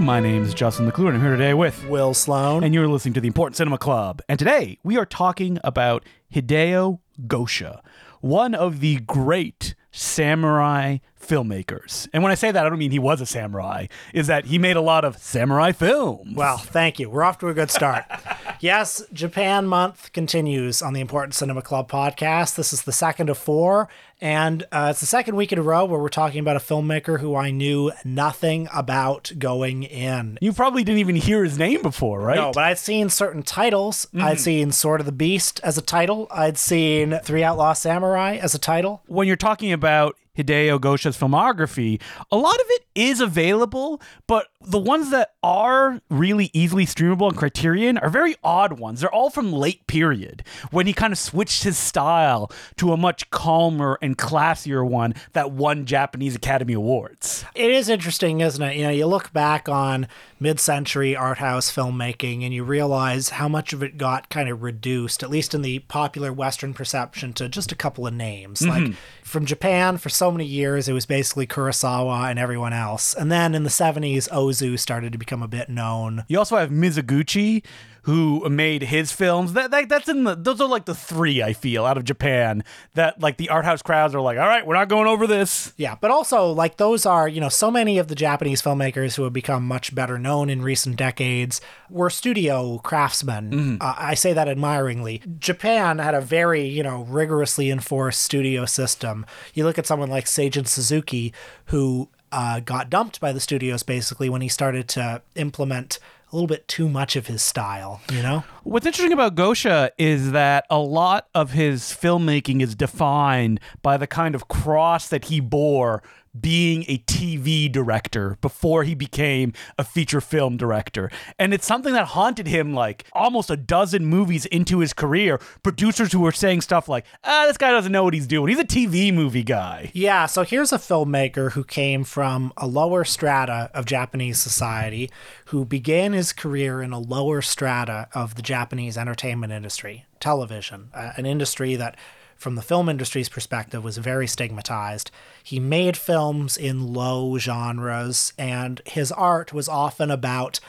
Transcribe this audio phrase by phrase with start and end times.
[0.00, 2.64] My name is Justin Decloux, and I'm here today with Will Sloan.
[2.64, 4.20] and you're listening to the Important Cinema Club.
[4.28, 6.04] And today we are talking about
[6.34, 7.80] Hideo Gosha,
[8.20, 12.08] one of the great samurai filmmakers.
[12.12, 14.58] And when I say that, I don't mean he was a samurai, is that he
[14.58, 16.34] made a lot of samurai films.
[16.34, 17.08] well, thank you.
[17.10, 18.04] We're off to a good start.
[18.60, 22.56] yes, Japan Month continues on the Important Cinema Club podcast.
[22.56, 23.88] This is the second of four,
[24.22, 27.18] and uh, it's the second week in a row where we're talking about a filmmaker
[27.18, 30.38] who I knew nothing about going in.
[30.40, 32.36] you probably didn't even hear his name before, right?
[32.36, 34.06] No, but I'd seen certain titles.
[34.18, 36.28] I'd seen Sword of the Beast as a title.
[36.30, 39.02] I'd seen Three Outlaw Samurai as a title.
[39.06, 44.78] when you're talking about Hideo Gosha's filmography, a lot of it is available, but the
[44.78, 49.00] ones that are really easily streamable on Criterion are very odd ones.
[49.00, 53.30] They're all from late period when he kind of switched his style to a much
[53.30, 57.44] calmer and classier one that won Japanese Academy Awards.
[57.54, 58.76] It is interesting, isn't it?
[58.76, 60.06] You know, you look back on
[60.38, 65.22] mid-century art house filmmaking and you realize how much of it got kind of reduced,
[65.22, 68.60] at least in the popular Western perception, to just a couple of names.
[68.60, 68.86] Mm-hmm.
[68.86, 73.14] Like from Japan, for so many years, it was basically Kurosawa and everyone else.
[73.14, 76.24] And then in the 70s, Ozu started to become a bit known.
[76.28, 77.62] You also have Mizoguchi,
[78.02, 79.52] who made his films.
[79.52, 82.64] That, that that's in the those are like the three I feel out of Japan
[82.94, 85.72] that like the art house crowds are like, all right, we're not going over this.
[85.76, 89.22] Yeah, but also like those are, you know, so many of the Japanese filmmakers who
[89.24, 93.78] have become much better known in recent decades were studio craftsmen.
[93.80, 95.22] Uh, I say that admiringly.
[95.38, 99.24] Japan had a very, you know, rigorously enforced studio system.
[99.54, 101.32] You look at someone like Seijun Suzuki
[101.66, 105.98] who uh, got dumped by the studios basically when he started to implement
[106.32, 108.42] a little bit too much of his style, you know?
[108.62, 114.06] What's interesting about Gosha is that a lot of his filmmaking is defined by the
[114.06, 116.02] kind of cross that he bore
[116.38, 121.10] being a TV director before he became a feature film director.
[121.38, 125.38] And it's something that haunted him like almost a dozen movies into his career.
[125.62, 128.48] Producers who were saying stuff like, ah, this guy doesn't know what he's doing.
[128.48, 129.90] He's a TV movie guy.
[129.92, 135.10] Yeah, so here's a filmmaker who came from a lower strata of Japanese society,
[135.46, 141.12] who began his career in a lower strata of the Japanese entertainment industry, television, uh,
[141.16, 141.96] an industry that,
[142.42, 145.10] from the film industry's perspective, was very stigmatized.
[145.42, 150.60] He made films in low genres, and his art was often about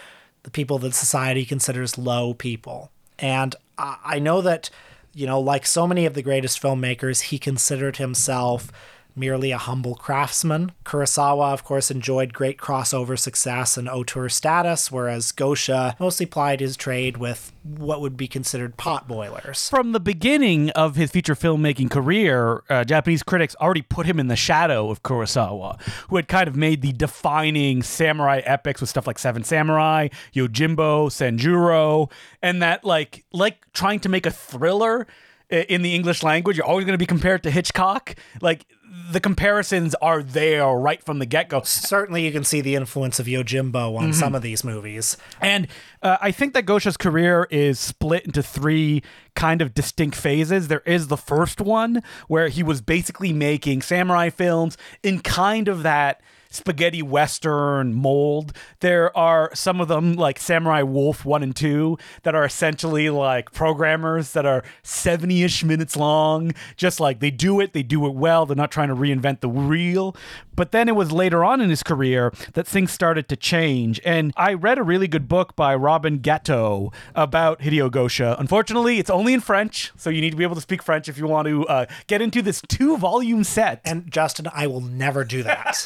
[0.43, 2.91] the people that society considers low people.
[3.19, 4.69] And I I know that,
[5.13, 8.71] you know, like so many of the greatest filmmakers, he considered himself
[9.15, 10.71] merely a humble craftsman.
[10.85, 16.75] Kurosawa, of course, enjoyed great crossover success and auteur status, whereas Gosha mostly plied his
[16.75, 19.69] trade with what would be considered pot boilers.
[19.69, 24.27] From the beginning of his feature filmmaking career, uh, Japanese critics already put him in
[24.27, 29.07] the shadow of Kurosawa, who had kind of made the defining samurai epics with stuff
[29.07, 35.07] like Seven Samurai, Yojimbo, Sanjuro, and that like like trying to make a thriller
[35.49, 38.15] in the English language, you're always going to be compared to Hitchcock.
[38.41, 38.65] Like
[39.11, 41.61] the comparisons are there right from the get go.
[41.63, 45.17] Certainly, you can see the influence of Yojimbo on some of these movies.
[45.41, 45.67] And
[46.01, 49.01] uh, I think that Gosha's career is split into three
[49.35, 50.67] kind of distinct phases.
[50.67, 55.83] There is the first one where he was basically making samurai films in kind of
[55.83, 56.21] that
[56.53, 58.53] spaghetti western mold.
[58.79, 63.51] There are some of them like Samurai Wolf 1 and 2 that are essentially like
[63.51, 66.51] programmers that are 70ish minutes long.
[66.77, 68.45] Just like they do it, they do it well.
[68.45, 70.15] They're not trying to reinvent the wheel.
[70.55, 73.99] But then it was later on in his career that things started to change.
[74.05, 78.35] And I read a really good book by Robin Gatto about Hideo Gosha.
[78.39, 81.17] Unfortunately, it's only in French, so you need to be able to speak French if
[81.17, 83.81] you want to uh, get into this two volume set.
[83.83, 85.85] And Justin, I will never do that.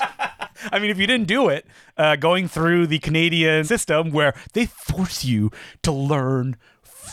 [0.72, 1.68] I mean, if you didn't do it,
[1.98, 5.52] uh, going through the Canadian system where they force you
[5.84, 6.58] to learn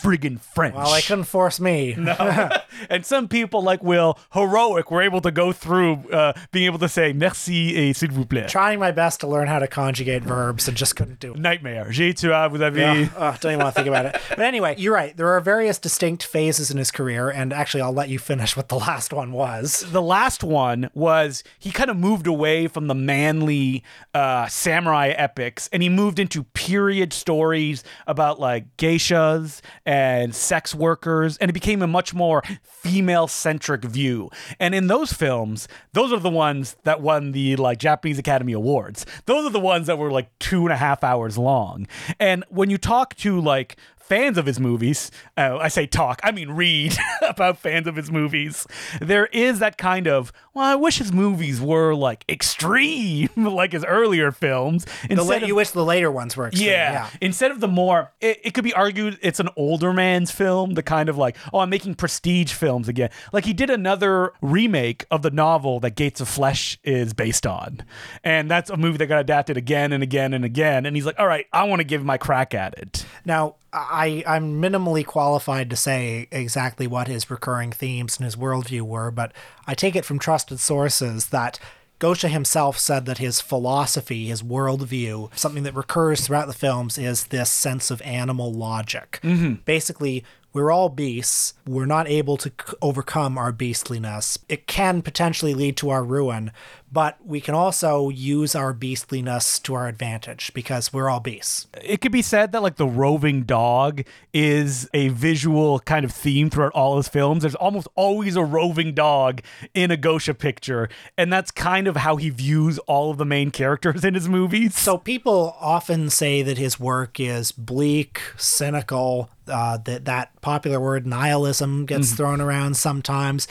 [0.05, 0.75] friggin' French.
[0.75, 1.95] well, they couldn't force me.
[2.05, 2.49] No.
[2.89, 6.89] and some people, like Will, heroic, were able to go through uh, being able to
[6.89, 8.47] say merci et s'il vous plaît.
[8.47, 11.39] Trying my best to learn how to conjugate verbs and just couldn't do it.
[11.39, 11.91] Nightmare.
[11.91, 13.09] J'ai tué, vous avez.
[13.17, 14.21] Ugh, don't even want to think about it.
[14.29, 15.15] But anyway, you're right.
[15.17, 18.69] There are various distinct phases in his career, and actually, I'll let you finish what
[18.69, 19.83] the last one was.
[19.91, 25.69] the last one was he kind of moved away from the manly uh, samurai epics
[25.73, 29.94] and he moved into period stories about like geishas and
[30.33, 34.29] sex workers and it became a much more female centric view.
[34.59, 39.05] And in those films those are the ones that won the like japanese academy awards.
[39.25, 41.87] Those are the ones that were like two and a half hours long.
[42.19, 43.77] And when you talk to like
[44.07, 46.95] fans of his movies, uh, I say talk, I mean read
[47.27, 48.67] about fans of his movies,
[49.01, 53.83] there is that kind of, well, I wish his movies were like extreme, like his
[53.85, 54.85] earlier films.
[55.09, 56.69] The la- Instead of- you wish the later ones were extreme.
[56.69, 56.91] yeah.
[56.93, 57.09] yeah.
[57.21, 60.83] Instead of the more, it, it could be argued it's an older man's film, the
[60.83, 63.09] kind of like, oh, I'm making prestige films again.
[63.33, 67.83] Like he did another remake of the novel that Gates of Flesh is based on.
[68.23, 70.85] And that's a movie that got adapted again and again and again.
[70.85, 73.05] And he's like, all right, I want to give my crack at it.
[73.25, 78.81] Now, I, I'm minimally qualified to say exactly what his recurring themes and his worldview
[78.83, 79.33] were, but
[79.67, 81.59] I take it from trusted sources that
[81.99, 87.25] Gosha himself said that his philosophy, his worldview, something that recurs throughout the films, is
[87.25, 89.19] this sense of animal logic.
[89.23, 89.55] Mm-hmm.
[89.65, 90.23] Basically,
[90.55, 91.53] we're all beasts.
[91.67, 94.39] We're not able to c- overcome our beastliness.
[94.47, 96.53] It can potentially lead to our ruin,
[96.89, 101.67] but we can also use our beastliness to our advantage because we're all beasts.
[101.83, 104.03] It could be said that like the roving dog
[104.33, 107.41] is a visual kind of theme throughout all his films.
[107.41, 109.41] There's almost always a roving dog
[109.73, 110.87] in a Gosha picture.
[111.17, 114.77] And that's kind of how he views all of the main characters in his movies.
[114.77, 119.29] So people often say that his work is bleak, cynical.
[119.47, 123.47] Uh, that that popular word nihilism gets thrown around sometimes,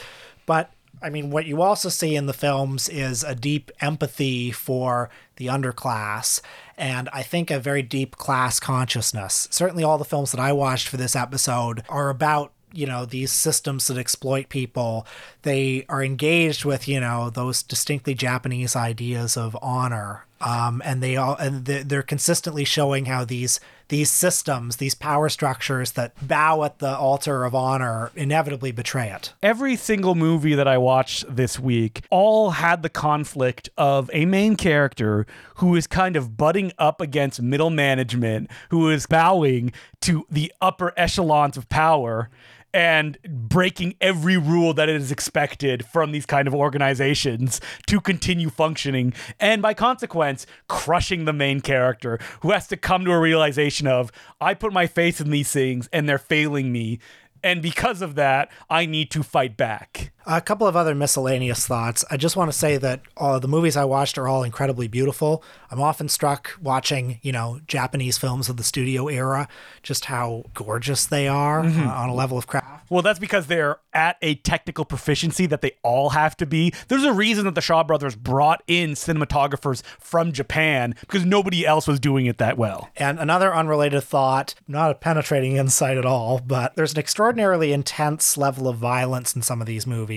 [0.47, 0.71] but
[1.05, 5.49] I mean, what you also see in the films is a deep empathy for the
[5.49, 6.41] underclass,
[6.79, 9.47] and I think a very deep class consciousness.
[9.51, 13.31] Certainly, all the films that I watched for this episode are about you know these
[13.33, 15.07] systems that exploit people.
[15.43, 21.17] They are engaged with you know those distinctly japanese ideas of honor um, and they
[21.17, 26.63] all and they're they're consistently showing how these these systems these power structures that bow
[26.65, 29.33] at the altar of honor inevitably betray it.
[29.43, 34.57] Every single movie that I watched this week all had the conflict of a main
[34.57, 35.27] character
[35.57, 40.93] who is kind of butting up against middle management, who is bowing to the upper
[40.97, 42.29] echelons of power
[42.75, 49.15] and breaking every rule that is expected from these kind of organizations to continue functioning
[49.39, 54.11] and by consequence crushing the main character who has to come to a realization of
[54.41, 56.99] I put my faith in these things and they're failing me
[57.45, 60.14] and because of that, I need to fight back.
[60.27, 62.03] A couple of other miscellaneous thoughts.
[62.11, 65.45] I just want to say that uh, the movies I watched are all incredibly beautiful.
[65.71, 69.49] I'm often struck watching, you know, Japanese films of the studio era,
[69.83, 72.91] just how gorgeous they are uh, on a level of craft.
[72.91, 76.73] Well, that's because they're at a technical proficiency that they all have to be.
[76.89, 81.87] There's a reason that the Shaw brothers brought in cinematographers from Japan because nobody else
[81.87, 82.89] was doing it that well.
[82.97, 88.37] And another unrelated thought, not a penetrating insight at all, but there's an extraordinarily intense
[88.39, 90.14] level of violence in some of these movies.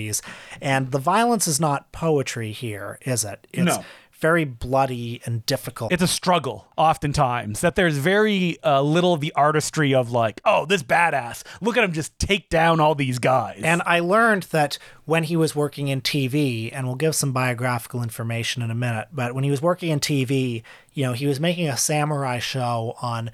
[0.60, 3.46] And the violence is not poetry here, is it?
[3.52, 3.84] It's No.
[4.20, 5.92] very bloody and difficult.
[5.92, 10.66] It's a struggle, oftentimes, that there's very uh, little of the artistry of, like, oh,
[10.66, 13.60] this badass, look at him just take down all these guys.
[13.62, 18.02] And I learned that when he was working in TV, and we'll give some biographical
[18.02, 20.62] information in a minute, but when he was working in TV,
[20.94, 23.30] you know, he was making a samurai show on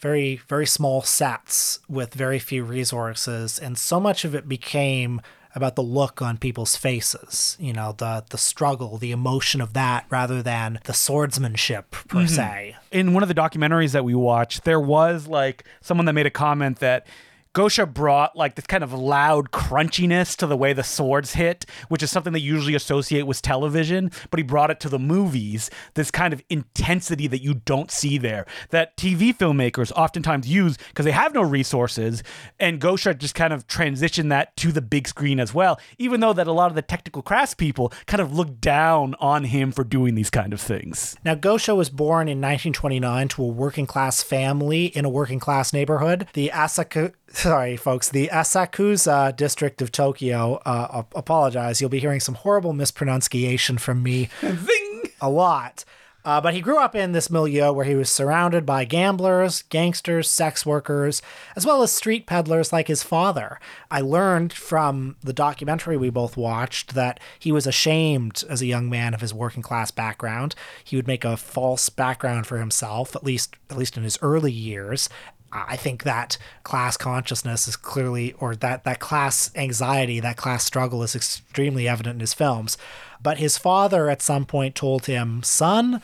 [0.00, 3.58] very, very small sets with very few resources.
[3.58, 5.20] And so much of it became
[5.54, 10.06] about the look on people's faces, you know, the the struggle, the emotion of that
[10.10, 12.26] rather than the swordsmanship per mm-hmm.
[12.26, 12.76] se.
[12.90, 16.30] in one of the documentaries that we watched, there was like someone that made a
[16.30, 17.06] comment that
[17.54, 22.02] Gosha brought like this kind of loud crunchiness to the way the swords hit, which
[22.02, 26.10] is something they usually associate with television, but he brought it to the movies, this
[26.10, 31.12] kind of intensity that you don't see there, that TV filmmakers oftentimes use because they
[31.12, 32.22] have no resources,
[32.58, 36.32] and Gosha just kind of transitioned that to the big screen as well, even though
[36.32, 39.84] that a lot of the technical crafts people kind of look down on him for
[39.84, 41.16] doing these kind of things.
[41.22, 45.72] Now, Gosha was born in 1929 to a working class family in a working class
[45.74, 46.28] neighborhood.
[46.32, 50.60] The Asaku, sorry, folks, the Asakusa district of Tokyo.
[50.64, 55.02] Uh, apologize, you'll be hearing some horrible mispronunciation from me Zing!
[55.20, 55.84] a lot.
[56.24, 60.30] Uh, but he grew up in this milieu where he was surrounded by gamblers, gangsters,
[60.30, 61.20] sex workers,
[61.56, 63.58] as well as street peddlers like his father.
[63.90, 68.88] I learned from the documentary we both watched that he was ashamed as a young
[68.88, 70.54] man of his working class background.
[70.84, 74.52] He would make a false background for himself, at least at least in his early
[74.52, 75.08] years.
[75.52, 81.02] I think that class consciousness is clearly, or that, that class anxiety, that class struggle
[81.02, 82.78] is extremely evident in his films.
[83.22, 86.00] But his father at some point told him, son,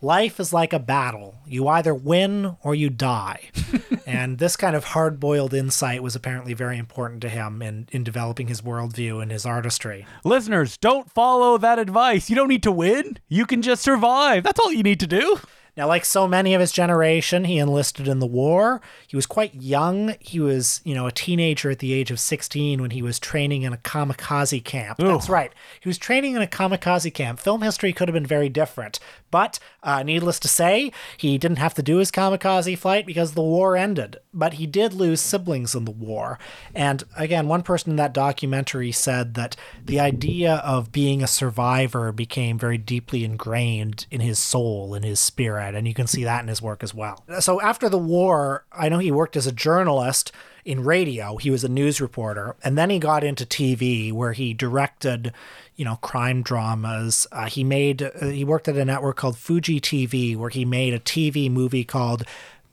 [0.00, 1.36] life is like a battle.
[1.46, 3.50] You either win or you die.
[4.06, 8.04] and this kind of hard boiled insight was apparently very important to him in, in
[8.04, 10.06] developing his worldview and his artistry.
[10.24, 12.30] Listeners, don't follow that advice.
[12.30, 13.18] You don't need to win.
[13.28, 14.44] You can just survive.
[14.44, 15.38] That's all you need to do.
[15.74, 18.82] Now, like so many of his generation, he enlisted in the war.
[19.06, 20.14] He was quite young.
[20.20, 23.62] He was, you know, a teenager at the age of 16 when he was training
[23.62, 24.98] in a kamikaze camp.
[24.98, 25.50] That's right.
[25.80, 27.40] He was training in a kamikaze camp.
[27.40, 29.00] Film history could have been very different.
[29.30, 33.40] But uh, needless to say, he didn't have to do his kamikaze flight because the
[33.40, 34.18] war ended.
[34.34, 36.38] But he did lose siblings in the war.
[36.74, 42.12] And again, one person in that documentary said that the idea of being a survivor
[42.12, 46.42] became very deeply ingrained in his soul, in his spirit and you can see that
[46.42, 47.24] in his work as well.
[47.40, 50.32] So after the war, I know he worked as a journalist
[50.64, 51.36] in radio.
[51.36, 55.32] He was a news reporter, and then he got into TV, where he directed,
[55.76, 57.26] you know, crime dramas.
[57.32, 60.94] Uh, he made uh, he worked at a network called Fuji TV, where he made
[60.94, 62.24] a TV movie called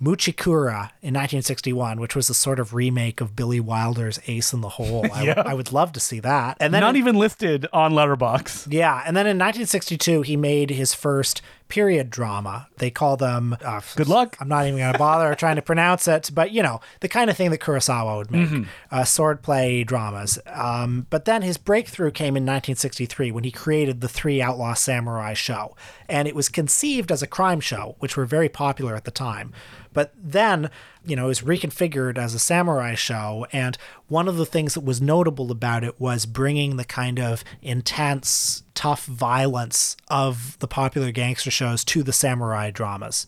[0.01, 4.69] Muchikura in 1961, which was a sort of remake of Billy Wilder's Ace in the
[4.69, 5.05] Hole.
[5.13, 5.43] I, yeah.
[5.46, 6.58] I would love to see that.
[6.60, 8.72] And then not in, even listed on Letterboxd.
[8.72, 12.68] Yeah, and then in 1962 he made his first period drama.
[12.78, 13.56] They call them.
[13.64, 14.36] Uh, Good luck.
[14.40, 17.30] I'm not even going to bother trying to pronounce it, but you know the kind
[17.30, 18.64] of thing that Kurosawa would make, mm-hmm.
[18.92, 20.38] uh, swordplay dramas.
[20.48, 25.34] Um, but then his breakthrough came in 1963 when he created the Three Outlaw Samurai
[25.34, 25.76] show,
[26.10, 29.54] and it was conceived as a crime show, which were very popular at the time.
[29.94, 30.70] But then,
[31.10, 33.46] you know, it was reconfigured as a samurai show.
[33.51, 37.44] And one of the things that was notable about it was bringing the kind of
[37.62, 43.28] intense, tough violence of the popular gangster shows to the samurai dramas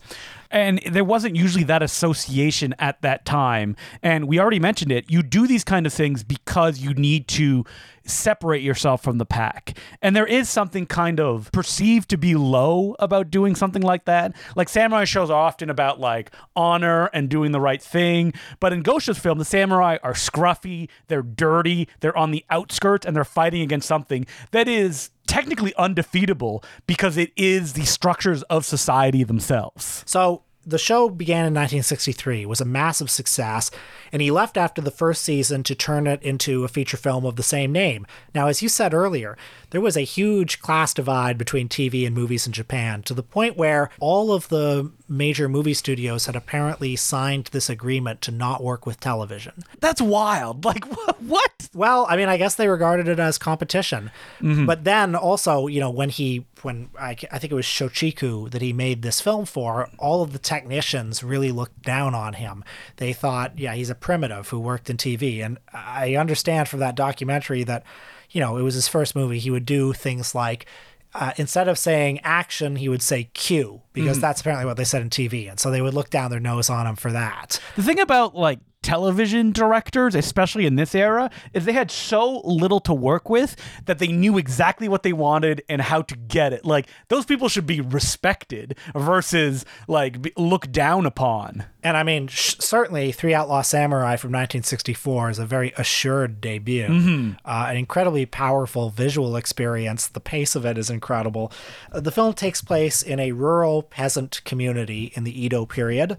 [0.52, 5.22] and there wasn't usually that association at that time and we already mentioned it you
[5.22, 7.64] do these kind of things because you need to
[8.04, 12.94] separate yourself from the pack and there is something kind of perceived to be low
[12.98, 17.52] about doing something like that like samurai shows are often about like honor and doing
[17.52, 22.30] the right thing but in gosha's film the samurai are scruffy they're dirty they're on
[22.30, 27.84] the outskirts and they're fighting against something that is technically undefeatable because it is the
[27.84, 30.02] structures of society themselves.
[30.06, 33.70] So the show began in 1963, was a massive success,
[34.12, 37.36] and he left after the first season to turn it into a feature film of
[37.36, 38.06] the same name.
[38.34, 39.36] Now, as you said earlier,
[39.70, 43.56] there was a huge class divide between TV and movies in Japan to the point
[43.56, 48.84] where all of the major movie studios had apparently signed this agreement to not work
[48.84, 49.64] with television.
[49.80, 50.64] That's wild.
[50.72, 50.86] Like,
[51.20, 51.68] what?
[51.74, 54.10] Well, I mean, I guess they regarded it as competition.
[54.40, 54.64] Mm-hmm.
[54.64, 58.62] But then also, you know, when he, when I, I think it was Shochiku that
[58.62, 62.64] he made this film for, all of the technicians really looked down on him.
[62.96, 65.42] They thought, yeah, he's a primitive who worked in TV.
[65.42, 67.84] And I understand from that documentary that
[68.32, 70.66] you know, it was his first movie, he would do things like
[71.14, 74.22] uh, instead of saying action, he would say cue because mm.
[74.22, 75.48] that's apparently what they said in TV.
[75.50, 77.60] And so they would look down their nose on him for that.
[77.76, 82.80] The thing about like television directors, especially in this era, is they had so little
[82.80, 86.64] to work with that they knew exactly what they wanted and how to get it.
[86.64, 91.64] Like those people should be respected versus like looked down upon.
[91.84, 96.86] And I mean, sh- certainly, Three Outlaw Samurai from 1964 is a very assured debut.
[96.86, 97.30] Mm-hmm.
[97.44, 100.06] Uh, an incredibly powerful visual experience.
[100.06, 101.50] The pace of it is incredible.
[101.90, 106.16] Uh, the film takes place in a rural peasant community in the Edo period.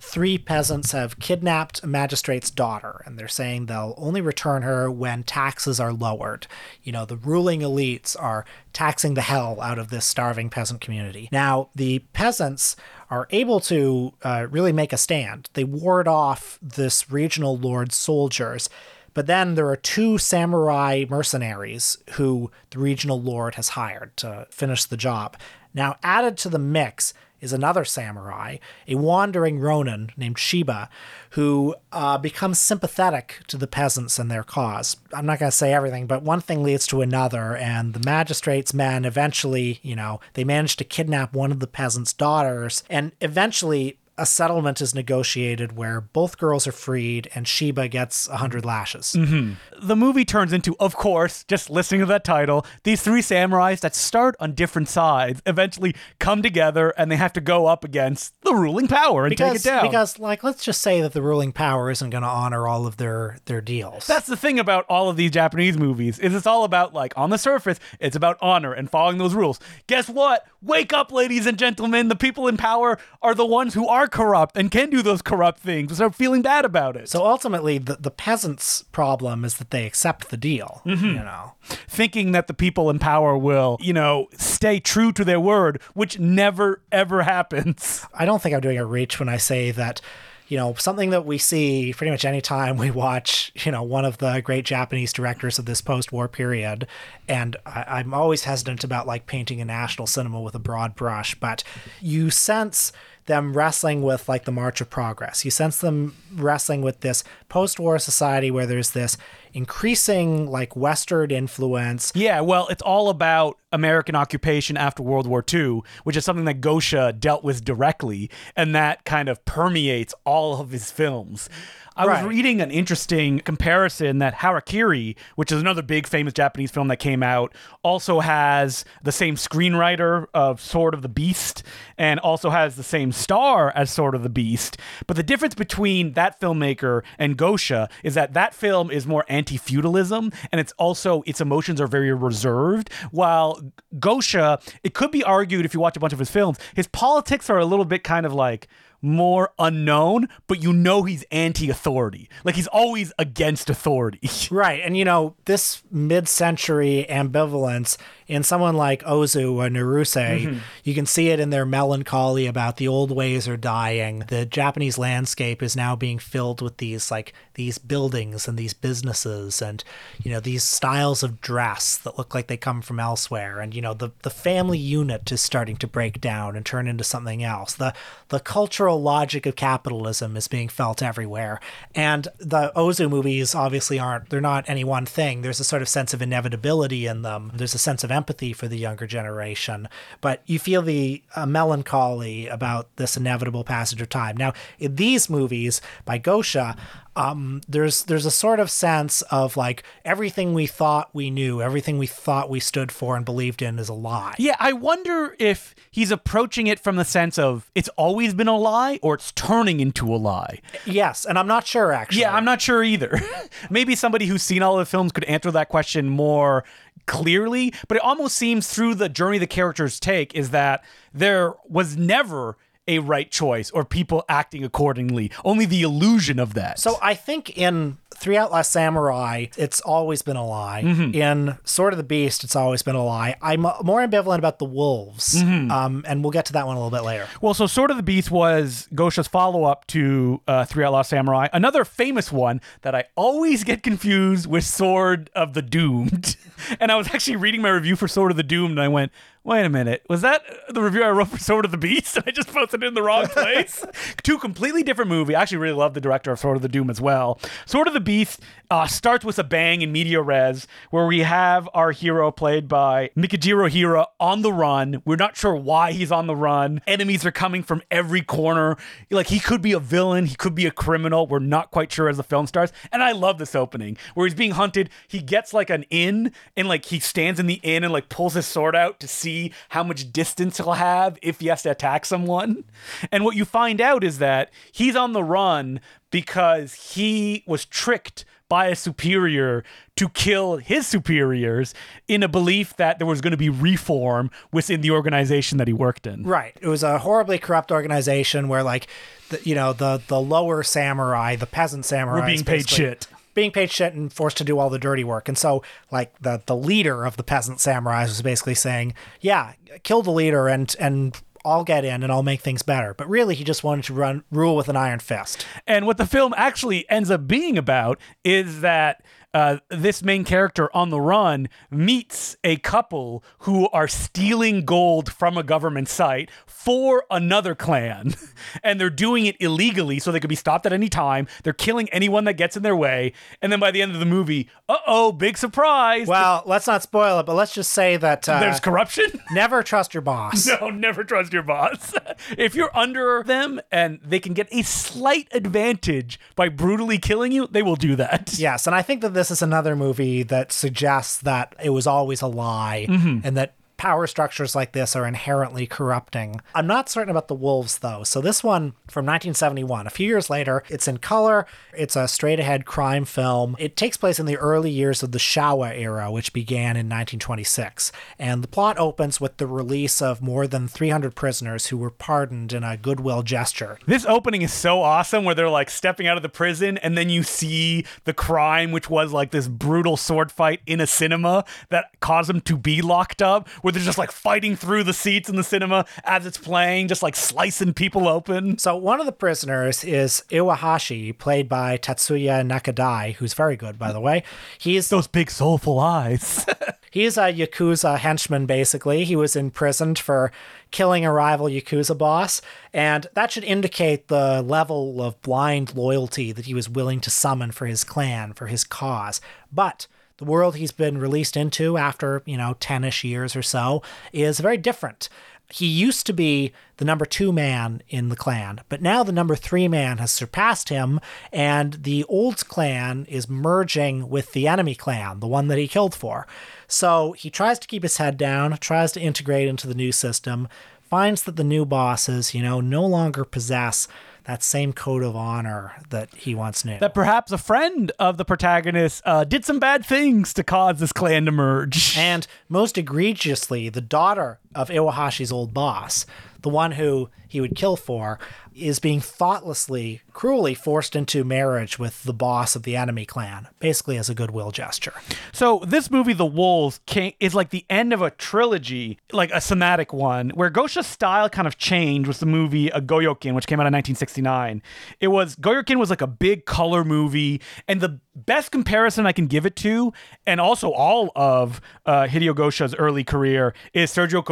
[0.00, 5.22] Three peasants have kidnapped a magistrate's daughter, and they're saying they'll only return her when
[5.22, 6.46] taxes are lowered.
[6.82, 8.44] You know, the ruling elites are
[8.74, 11.30] taxing the hell out of this starving peasant community.
[11.32, 12.76] Now, the peasants
[13.08, 15.48] are able to uh, really make a stand.
[15.54, 18.68] They ward off this regional lord's soldiers.
[19.14, 24.84] But then there are two samurai mercenaries who the regional lord has hired to finish
[24.84, 25.38] the job.
[25.72, 28.56] Now, added to the mix is another samurai,
[28.88, 30.88] a wandering ronin named Shiba,
[31.30, 34.96] who uh, becomes sympathetic to the peasants and their cause.
[35.12, 38.72] I'm not going to say everything, but one thing leads to another, and the magistrate's
[38.72, 43.98] men eventually, you know, they manage to kidnap one of the peasants' daughters, and eventually
[44.16, 49.14] a settlement is negotiated where both girls are freed and Shiba gets 100 lashes.
[49.16, 49.54] Mm-hmm.
[49.86, 53.94] The movie turns into, of course, just listening to that title, these three samurais that
[53.94, 58.54] start on different sides eventually come together and they have to go up against the
[58.54, 59.84] ruling power and because, take it down.
[59.84, 62.98] Because, like, let's just say that the ruling power isn't going to honor all of
[62.98, 64.06] their, their deals.
[64.06, 67.30] That's the thing about all of these Japanese movies is it's all about, like, on
[67.30, 69.58] the surface, it's about honor and following those rules.
[69.88, 70.46] Guess what?
[70.62, 72.08] Wake up, ladies and gentlemen.
[72.08, 75.22] The people in power are the ones who are are corrupt and can do those
[75.22, 77.08] corrupt things and start feeling bad about it.
[77.08, 81.06] So ultimately, the, the peasants' problem is that they accept the deal, mm-hmm.
[81.06, 81.54] you know.
[81.88, 86.18] Thinking that the people in power will, you know, stay true to their word, which
[86.18, 88.06] never, ever happens.
[88.14, 90.00] I don't think I'm doing a reach when I say that
[90.46, 94.18] you know, something that we see pretty much anytime we watch, you know, one of
[94.18, 96.86] the great Japanese directors of this post war period.
[97.26, 101.34] And I, I'm always hesitant about like painting a national cinema with a broad brush,
[101.34, 101.64] but
[102.00, 102.92] you sense
[103.26, 105.44] them wrestling with like the march of progress.
[105.44, 109.16] You sense them wrestling with this post war society where there's this
[109.52, 112.12] increasing like Western influence.
[112.14, 116.60] Yeah, well, it's all about American occupation after World War II, which is something that
[116.60, 121.48] Gosha dealt with directly, and that kind of permeates all of his films.
[121.96, 122.24] I Right.
[122.24, 126.96] was reading an interesting comparison that Harakiri, which is another big famous Japanese film that
[126.96, 131.62] came out, also has the same screenwriter of Sword of the Beast
[131.96, 134.76] and also has the same star as Sword of the Beast.
[135.06, 140.32] But the difference between that filmmaker and Gosha is that that film is more anti-feudalism
[140.50, 143.60] and it's also its emotions are very reserved while
[144.00, 147.48] Gosha, it could be argued if you watch a bunch of his films, his politics
[147.48, 148.66] are a little bit kind of like
[149.04, 152.28] more unknown, but you know he's anti-authority.
[152.42, 154.20] Like he's always against authority.
[154.50, 154.80] Right.
[154.84, 157.96] And, you know, this mid century ambivalence
[158.26, 160.58] in someone like Ozu or Naruse, mm-hmm.
[160.82, 164.20] you can see it in their melancholy about the old ways are dying.
[164.28, 169.60] The Japanese landscape is now being filled with these, like, these buildings and these businesses
[169.62, 169.84] and,
[170.22, 173.60] you know, these styles of dress that look like they come from elsewhere.
[173.60, 177.04] And, you know, the, the family unit is starting to break down and turn into
[177.04, 177.74] something else.
[177.74, 177.94] The,
[178.30, 181.60] the cultural logic of capitalism is being felt everywhere.
[181.94, 185.42] And the Ozu movies obviously aren't, they're not any one thing.
[185.42, 187.52] There's a sort of sense of inevitability in them.
[187.54, 189.88] There's a sense of empathy for the younger generation,
[190.20, 194.36] but you feel the uh, melancholy about this inevitable passage of time.
[194.36, 196.76] Now, in these movies by Gosha,
[197.16, 201.98] um, there's there's a sort of sense of like everything we thought we knew, everything
[201.98, 204.34] we thought we stood for and believed in is a lie.
[204.38, 208.56] Yeah, I wonder if he's approaching it from the sense of it's always been a
[208.56, 210.60] lie or it's turning into a lie.
[210.84, 212.22] Yes, and I'm not sure actually.
[212.22, 213.20] Yeah, I'm not sure either.
[213.70, 216.64] Maybe somebody who's seen all the films could answer that question more
[217.06, 221.96] clearly, but it almost seems through the journey the characters take is that there was
[221.96, 226.78] never a right choice or people acting accordingly, only the illusion of that.
[226.78, 230.82] So I think in Three Outlaw Samurai, it's always been a lie.
[230.84, 231.14] Mm-hmm.
[231.14, 233.36] In Sword of the Beast, it's always been a lie.
[233.42, 235.70] I'm uh, more ambivalent about the wolves, Mm-hmm.
[235.70, 237.26] um, and we'll get to that one a little bit later.
[237.40, 241.48] Well, so Sword of the Beast was Gosha's follow up to uh, Three Outlaw Samurai,
[241.52, 246.36] another famous one that I always get confused with Sword of the Doomed.
[246.80, 249.10] and I was actually reading my review for Sword of the Doomed, and I went,
[249.44, 252.18] wait a minute, was that the review I wrote for Sword of the Beast?
[252.26, 253.84] I just posted it in the wrong place.
[254.22, 255.34] Two completely different movie.
[255.34, 257.38] I actually really love the director of Sword of the Doom as well.
[257.66, 261.68] Sword of the Beast uh, starts with a bang in media res, where we have
[261.74, 265.02] our hero played by Mikijiro Hira on the run.
[265.04, 266.80] We're not sure why he's on the run.
[266.86, 268.78] Enemies are coming from every corner.
[269.10, 271.26] Like he could be a villain, he could be a criminal.
[271.26, 272.72] We're not quite sure as the film starts.
[272.90, 274.88] And I love this opening where he's being hunted.
[275.06, 278.34] He gets like an inn and like he stands in the inn and like pulls
[278.34, 279.33] his sword out to see
[279.70, 282.64] how much distance he'll have if he has to attack someone.
[283.10, 288.24] And what you find out is that he's on the run because he was tricked
[288.48, 289.64] by a superior
[289.96, 291.74] to kill his superiors
[292.06, 295.72] in a belief that there was going to be reform within the organization that he
[295.72, 296.22] worked in.
[296.22, 296.56] Right.
[296.60, 298.86] It was a horribly corrupt organization where, like,
[299.30, 303.06] the, you know, the the lower samurai, the peasant samurai, Were being paid shit.
[303.34, 305.28] Being paid shit and forced to do all the dirty work.
[305.28, 310.02] And so, like, the the leader of the peasant samurais was basically saying, "Yeah, kill
[310.02, 312.94] the leader and and." I'll get in and I'll make things better.
[312.94, 315.46] But really, he just wanted to run rule with an iron fist.
[315.66, 320.74] And what the film actually ends up being about is that uh, this main character
[320.74, 327.04] on the run meets a couple who are stealing gold from a government site for
[327.10, 328.14] another clan.
[328.62, 331.26] and they're doing it illegally so they could be stopped at any time.
[331.42, 333.12] They're killing anyone that gets in their way.
[333.42, 336.06] And then by the end of the movie, uh oh, big surprise.
[336.06, 339.20] Well, let's not spoil it, but let's just say that uh, There's corruption.
[339.32, 340.46] never trust your boss.
[340.46, 341.92] No, never trust your boss.
[342.38, 347.48] if you're under them and they can get a slight advantage by brutally killing you,
[347.48, 348.38] they will do that.
[348.38, 352.22] Yes, and I think that this is another movie that suggests that it was always
[352.22, 353.20] a lie mm-hmm.
[353.24, 356.40] and that power structures like this are inherently corrupting.
[356.54, 358.02] I'm not certain about the wolves though.
[358.02, 361.44] So this one from 1971, a few years later, it's in color.
[361.76, 363.56] It's a straight ahead crime film.
[363.58, 367.92] It takes place in the early years of the Showa era, which began in 1926.
[368.18, 372.54] And the plot opens with the release of more than 300 prisoners who were pardoned
[372.54, 373.78] in a goodwill gesture.
[373.84, 377.10] This opening is so awesome where they're like stepping out of the prison and then
[377.10, 381.90] you see the crime, which was like this brutal sword fight in a cinema that
[382.00, 385.36] caused them to be locked up, where they're just like fighting through the seats in
[385.36, 388.58] the cinema as it's playing, just like slicing people open.
[388.58, 393.92] So one of the prisoners is Iwahashi, played by Tatsuya Nakadai, who's very good, by
[393.92, 394.22] the way.
[394.58, 396.46] He's Those big soulful eyes.
[396.94, 399.02] He's a Yakuza henchman, basically.
[399.02, 400.30] He was imprisoned for
[400.70, 402.40] killing a rival Yakuza boss,
[402.72, 407.50] and that should indicate the level of blind loyalty that he was willing to summon
[407.50, 409.20] for his clan, for his cause.
[409.50, 413.82] But the world he's been released into after, you know, 10 ish years or so
[414.12, 415.08] is very different.
[415.50, 419.36] He used to be the number two man in the clan, but now the number
[419.36, 421.00] three man has surpassed him,
[421.32, 425.94] and the old clan is merging with the enemy clan, the one that he killed
[425.94, 426.26] for.
[426.66, 430.48] So he tries to keep his head down, tries to integrate into the new system,
[430.82, 433.86] finds that the new bosses, you know, no longer possess
[434.24, 436.78] that same code of honor that he once knew.
[436.78, 440.92] that perhaps a friend of the protagonist uh, did some bad things to cause this
[440.92, 441.96] clan to merge.
[441.98, 446.06] And most egregiously, the daughter of Iwahashi's old boss,
[446.42, 448.18] the one who he would kill for,
[448.54, 453.96] is being thoughtlessly, cruelly forced into marriage with the boss of the enemy clan, basically
[453.96, 454.94] as a goodwill gesture.
[455.32, 459.40] So this movie, The Wolves, came, is like the end of a trilogy, like a
[459.40, 463.58] somatic one, where Gosha's style kind of changed with the movie a Goyokin, which came
[463.58, 464.62] out in 1969.
[465.00, 469.26] It was Goyokin was like a big color movie, and the best comparison I can
[469.26, 469.92] give it to,
[470.26, 474.24] and also all of uh, Hideo Gosha's early career, is Sergio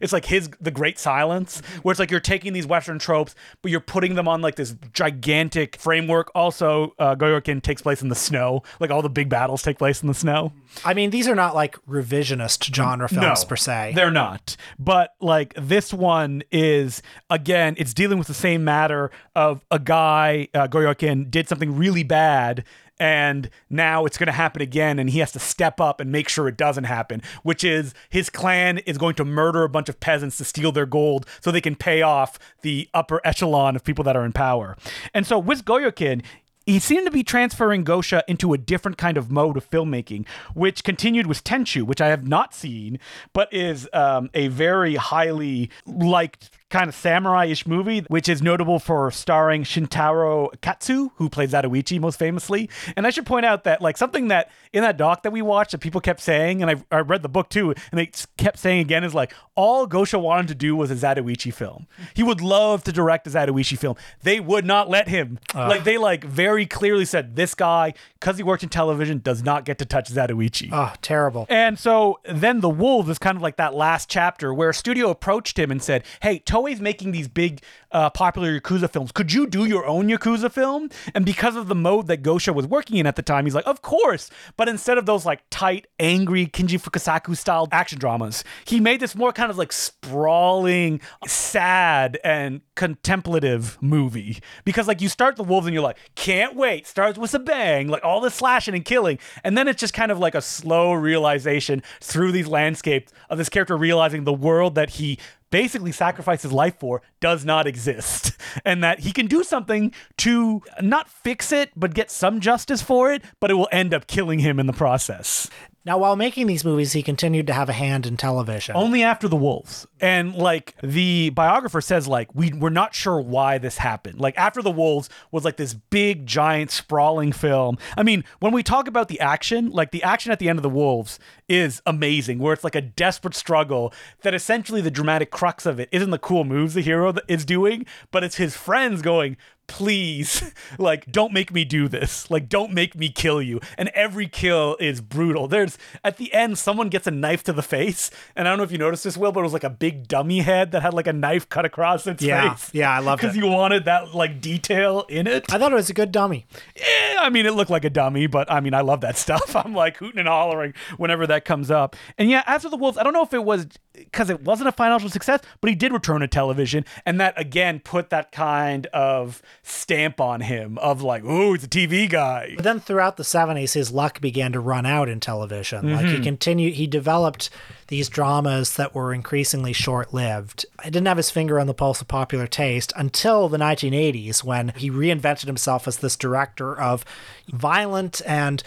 [0.00, 3.70] It's like his The Great Silence, where it's like you're taking these Western tropes, but
[3.70, 6.30] you're putting them on like this gigantic framework.
[6.34, 8.62] Also, uh, Goyokin takes place in the snow.
[8.80, 10.52] Like all the big battles take place in the snow.
[10.84, 13.92] I mean, these are not like revisionist genre films per se.
[13.94, 14.56] They're not.
[14.78, 20.48] But like this one is again, it's dealing with the same matter of a guy,
[20.54, 22.64] uh, Goyokin, did something really bad.
[22.98, 26.28] And now it's going to happen again, and he has to step up and make
[26.28, 27.22] sure it doesn't happen.
[27.42, 30.86] Which is his clan is going to murder a bunch of peasants to steal their
[30.86, 34.76] gold so they can pay off the upper echelon of people that are in power.
[35.12, 36.22] And so with Goyokin,
[36.66, 40.82] he seemed to be transferring Gosha into a different kind of mode of filmmaking, which
[40.82, 42.98] continued with Tenchu, which I have not seen,
[43.32, 49.10] but is um, a very highly liked kind of samurai-ish movie, which is notable for
[49.10, 52.68] starring Shintaro Katsu, who plays Zatoichi most famously.
[52.96, 55.72] And I should point out that like something that in that doc that we watched
[55.72, 58.80] that people kept saying, and I, I read the book too, and they kept saying
[58.80, 61.86] again is like all Gosha wanted to do was a Zatoichi film.
[62.14, 63.96] He would love to direct a Zatoichi film.
[64.22, 65.38] They would not let him.
[65.54, 65.68] Ah.
[65.68, 69.64] Like they like very clearly said this guy, because he worked in television, does not
[69.64, 70.70] get to touch Zatoichi.
[70.72, 71.46] Oh, ah, terrible.
[71.48, 75.10] And so then The Wolves is kind of like that last chapter where a studio
[75.10, 77.60] approached him and said, Hey, Toei's making these big,
[77.92, 79.12] uh, popular Yakuza films.
[79.12, 80.88] Could you do your own Yakuza film?
[81.14, 83.66] And because of the mode that Gosha was working in at the time, he's like,
[83.66, 84.30] Of course.
[84.56, 89.14] But instead of those like tight, angry Kinji Fukasaku style action dramas, he made this
[89.14, 94.38] more kind of like sprawling, sad, and contemplative movie.
[94.64, 96.86] Because like you start The Wolves and you're like, Can't wait.
[96.86, 99.18] Starts with a bang, like all this slashing and killing.
[99.44, 103.50] And then it's just kind of like a slow realization through these landscapes of this
[103.50, 105.18] character realizing the world that he
[105.50, 108.32] basically sacrificed his life for does not exist.
[108.64, 113.12] And that he can do something to not fix it but get some justice for
[113.12, 115.50] it but it will end up killing him in the process
[115.86, 118.74] Now, while making these movies, he continued to have a hand in television.
[118.74, 119.86] only after the wolves.
[120.00, 124.20] And like the biographer says like we we're not sure why this happened.
[124.20, 127.78] Like after the wolves was like this big giant sprawling film.
[127.96, 130.64] I mean when we talk about the action like the action at the end of
[130.64, 135.64] the wolves is amazing where it's like a desperate struggle that essentially the dramatic crux
[135.64, 139.36] of it isn't the cool moves the hero is doing but it's his friends going
[139.66, 142.30] please like don't make me do this.
[142.30, 143.60] Like don't make me kill you.
[143.78, 145.48] And every kill is brutal.
[145.48, 148.10] There's at the end someone gets a knife to the face.
[148.34, 150.08] And i don't know if you noticed this will but it was like a big
[150.08, 152.70] dummy head that had like a knife cut across its Yeah, face.
[152.72, 153.26] Yeah, I loved it.
[153.26, 155.52] because you wanted that like detail in it.
[155.52, 156.46] I thought it was a good dummy.
[156.76, 159.54] yeah, I mean, it looked like a dummy, but I mean, I love that stuff.
[159.56, 161.96] I'm like hooting and hollering whenever that comes up.
[162.18, 164.72] And yeah, after the Wolves, I don't know if it was because it wasn't a
[164.72, 169.40] financial success, but he did return to television, and that again put that kind of
[169.68, 172.52] stamp on him of like, oh, he's a TV guy.
[172.54, 175.92] But then throughout the 70s, his luck began to run out in television.
[175.92, 176.22] Like he mm-hmm.
[176.22, 177.50] continued, he developed
[177.88, 180.66] these dramas that were increasingly short lived.
[180.84, 184.68] He didn't have his finger on the pulse of popular taste until the 1980s when
[184.76, 187.04] he reinvented himself as this director of
[187.48, 188.62] violent and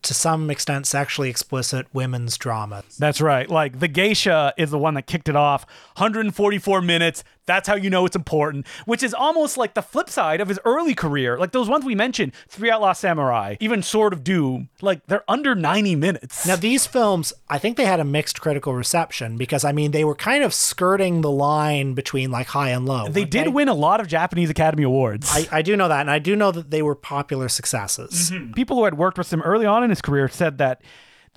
[0.00, 2.96] to some extent sexually explicit women's dramas.
[2.98, 3.50] That's right.
[3.50, 5.66] Like the Geisha is the one that kicked it off.
[5.96, 7.24] 144 minutes.
[7.48, 10.60] That's how you know it's important, which is almost like the flip side of his
[10.66, 11.38] early career.
[11.38, 15.54] Like those ones we mentioned, Three Outlaw Samurai, even Sword of Doom, like they're under
[15.54, 16.46] 90 minutes.
[16.46, 20.04] Now, these films, I think they had a mixed critical reception because, I mean, they
[20.04, 23.08] were kind of skirting the line between like high and low.
[23.08, 25.28] they did win a lot of Japanese Academy Awards.
[25.32, 26.00] I, I do know that.
[26.02, 28.30] And I do know that they were popular successes.
[28.54, 30.82] People who had worked with him early on in his career said that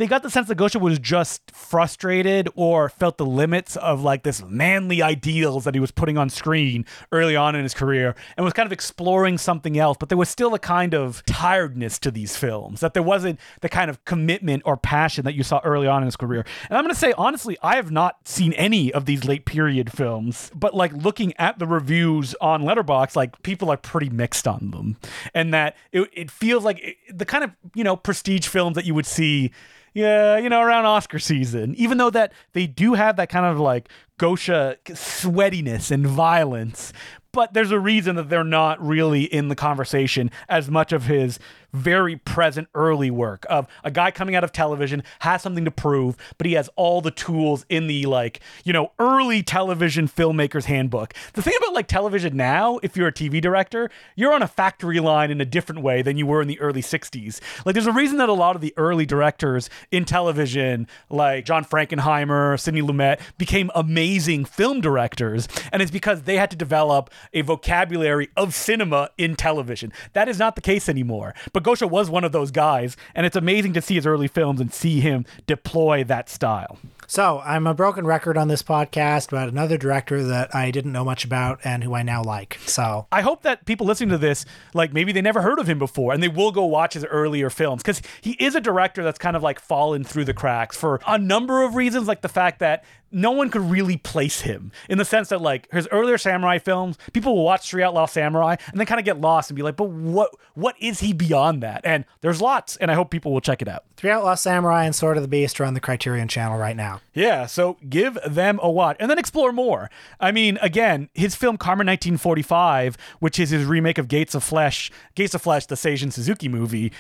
[0.02, 4.24] they got the sense that Gosha was just frustrated or felt the limits of like
[4.24, 8.44] this manly ideals that he was putting on screen early on in his career and
[8.44, 9.98] was kind of exploring something else.
[10.00, 13.70] But there was still a kind of tiredness to these films that there wasn't the
[13.70, 16.46] kind of commitment or passion that you saw early on in his career.
[16.68, 19.92] And I'm going to say, honestly, I have not seen any of these late period
[19.92, 24.72] films, but like looking at the reviews on Letterboxd, like people are pretty mixed on
[24.72, 24.98] them.
[25.36, 28.86] And that it, it feels like it, the kind of, you know, prestige films that
[28.86, 29.52] you would see
[29.94, 31.76] yeah, you know, around Oscar season.
[31.76, 36.94] Even though that they do have that kind of like Gosha sweatiness and violence,
[37.32, 41.40] but there's a reason that they're not really in the conversation as much of his
[41.74, 46.16] very present early work of a guy coming out of television has something to prove
[46.38, 51.14] but he has all the tools in the like you know early television filmmakers handbook.
[51.34, 55.00] The thing about like television now if you're a tv director you're on a factory
[55.00, 57.92] line in a different way than you were in the early 60s like there's a
[57.92, 63.20] reason that a lot of the early directors in television like john frankenheimer sidney lumet
[63.38, 69.10] became amazing film directors and it's because they had to develop a vocabulary of cinema
[69.18, 69.92] in television.
[70.14, 73.36] That is not the case anymore but Gosha was one of those guys, and it's
[73.36, 76.78] amazing to see his early films and see him deploy that style.
[77.08, 81.04] So I'm a broken record on this podcast about another director that I didn't know
[81.04, 82.58] much about and who I now like.
[82.65, 85.78] So I hope that people listening to this, like maybe they never heard of him
[85.78, 89.19] before, and they will go watch his earlier films because he is a director that's
[89.19, 92.60] kind of like fallen through the cracks for a number of reasons, like the fact
[92.60, 96.58] that no one could really place him in the sense that like his earlier samurai
[96.58, 99.63] films, people will watch Three Outlaw Samurai and then kind of get lost and be
[99.63, 101.82] like, but what what is he beyond that?
[101.84, 103.86] And there's lots, and I hope people will check it out.
[103.97, 107.02] Three Outlaw Samurai and Sword of the Beast are on the Criterion channel right now.
[107.13, 109.89] Yeah, so give them a watch and then explore more.
[110.19, 114.91] I mean, again, his film Carmen 1945, which is his remake of Gates of Flesh,
[115.15, 116.91] Gates of Flesh, the Seijun Suzuki movie,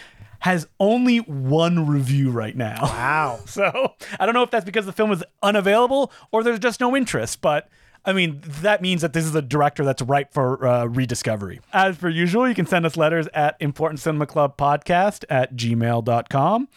[0.41, 2.81] has only one review right now.
[2.83, 3.39] Wow.
[3.47, 6.95] So I don't know if that's because the film is unavailable or there's just no
[6.95, 7.69] interest, but
[8.05, 11.59] I mean, that means that this is a director that's ripe for uh, rediscovery.
[11.73, 16.67] As per usual, you can send us letters at Important Cinema Club Podcast at gmail.com.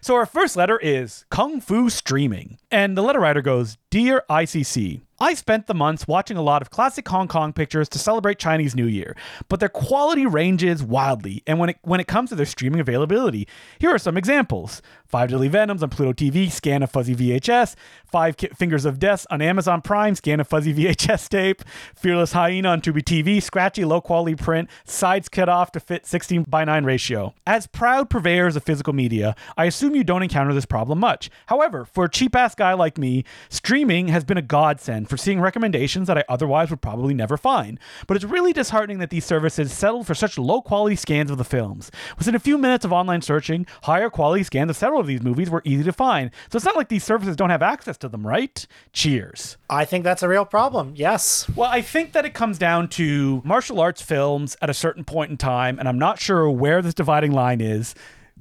[0.00, 2.58] So our first letter is Kung Fu Streaming.
[2.70, 6.70] And the letter writer goes Dear ICC, I spent the months watching a lot of
[6.70, 9.14] classic Hong Kong pictures to celebrate Chinese New Year,
[9.48, 11.42] but their quality ranges wildly.
[11.46, 13.46] And when it when it comes to their streaming availability,
[13.78, 17.74] here are some examples: Five Deadly Venoms on Pluto TV, scan of fuzzy VHS;
[18.06, 21.62] Five Ki- Fingers of Death on Amazon Prime, scan of fuzzy VHS tape;
[21.94, 26.44] Fearless Hyena on Tubi TV, scratchy low quality print, sides cut off to fit 16
[26.44, 27.34] by 9 ratio.
[27.46, 31.28] As proud purveyors of physical media, I assume you don't encounter this problem much.
[31.48, 35.40] However, for a cheap ass guy like me, streaming has been a godsend for seeing
[35.40, 37.80] recommendations that I otherwise would probably never find.
[38.06, 41.44] But it's really disheartening that these services settled for such low quality scans of the
[41.44, 41.90] films.
[42.18, 45.48] Within a few minutes of online searching, higher quality scans of several of these movies
[45.48, 46.30] were easy to find.
[46.52, 48.66] So it's not like these services don't have access to them, right?
[48.92, 49.56] Cheers.
[49.70, 50.92] I think that's a real problem.
[50.96, 51.48] Yes.
[51.56, 55.30] Well, I think that it comes down to martial arts films at a certain point
[55.30, 57.94] in time, and I'm not sure where this dividing line is.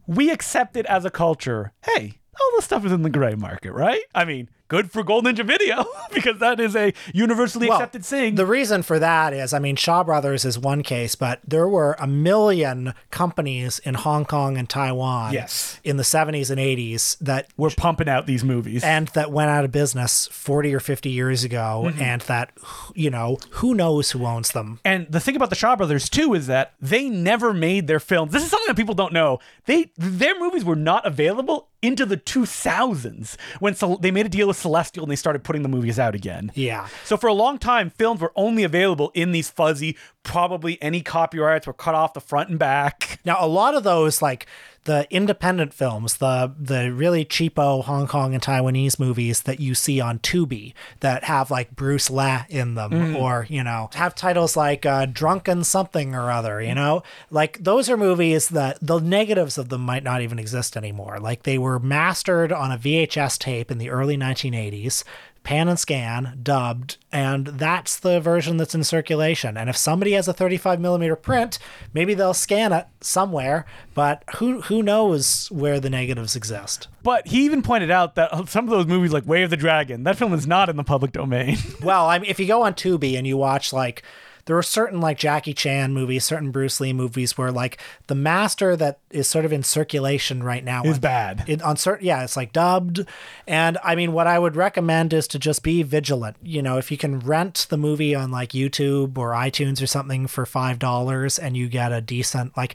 [0.07, 1.71] We accept it as a culture.
[1.85, 4.01] Hey, all this stuff is in the gray market, right?
[4.13, 8.35] I mean, good for Gold Ninja Video because that is a universally Well, accepted thing.
[8.35, 11.95] The reason for that is, I mean, Shaw Brothers is one case, but there were
[11.99, 15.79] a million companies in Hong Kong and Taiwan Yes.
[15.83, 18.83] in the 70s and 80s that We're pumping out these movies.
[18.83, 22.01] and that went out of business 40 or 50 years ago Mm-hmm.
[22.01, 22.51] and that
[22.95, 26.33] you know who knows who owns them And the thing about the Shaw Brothers too
[26.35, 28.31] is that they never made their films.
[28.33, 29.39] This is something that people don't know.
[29.65, 34.47] They their movies were not available into the 2000s when Cel- they made a deal
[34.47, 36.51] with Celestial and they started putting the movies out again.
[36.55, 39.97] yeah So for a long time, films were only available in these fuzzy.
[40.23, 43.19] Probably any copyrights were cut off the front and back.
[43.25, 44.45] now a lot of those like
[44.89, 46.35] the independent films the
[46.71, 51.51] the really cheapo hong kong and taiwanese movies that you see on tubi that have
[51.57, 53.15] like bruce la in them Mm.
[53.23, 57.03] or you know have titles like uh, drunken something or other you know?
[57.29, 61.19] Like those are movies that the negatives of them might not even exist anymore.
[61.19, 65.03] Like they were mastered on a vhs tape in the early 1980s
[65.43, 69.57] pan and scan, dubbed, and that's the version that's in circulation.
[69.57, 71.59] And if somebody has a 35 millimeter print,
[71.93, 76.87] maybe they'll scan it somewhere, but who who knows where the negatives exist?
[77.03, 80.03] But he even pointed out that some of those movies, like Way of the Dragon,
[80.03, 81.57] that film is not in the public domain.
[81.81, 84.03] Well, I mean, if you go on Tubi and you watch like
[84.49, 88.75] there are certain like Jackie Chan movies, certain Bruce Lee movies where like the master
[88.77, 91.43] that is sort of in circulation right now Is on- bad.
[91.45, 93.05] It, on certain, yeah, it's like dubbed.
[93.45, 96.37] And I mean, what I would recommend is to just be vigilant.
[96.41, 100.25] You know, if you can rent the movie on like YouTube or iTunes or something
[100.25, 102.73] for five dollars and you get a decent like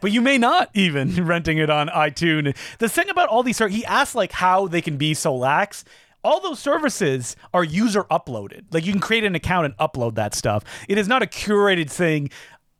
[0.00, 2.56] but you may not even renting it on iTunes.
[2.78, 5.84] The thing about all these, he asked like how they can be so lax.
[6.24, 8.64] All those services are user uploaded.
[8.72, 10.64] Like you can create an account and upload that stuff.
[10.88, 12.30] It is not a curated thing.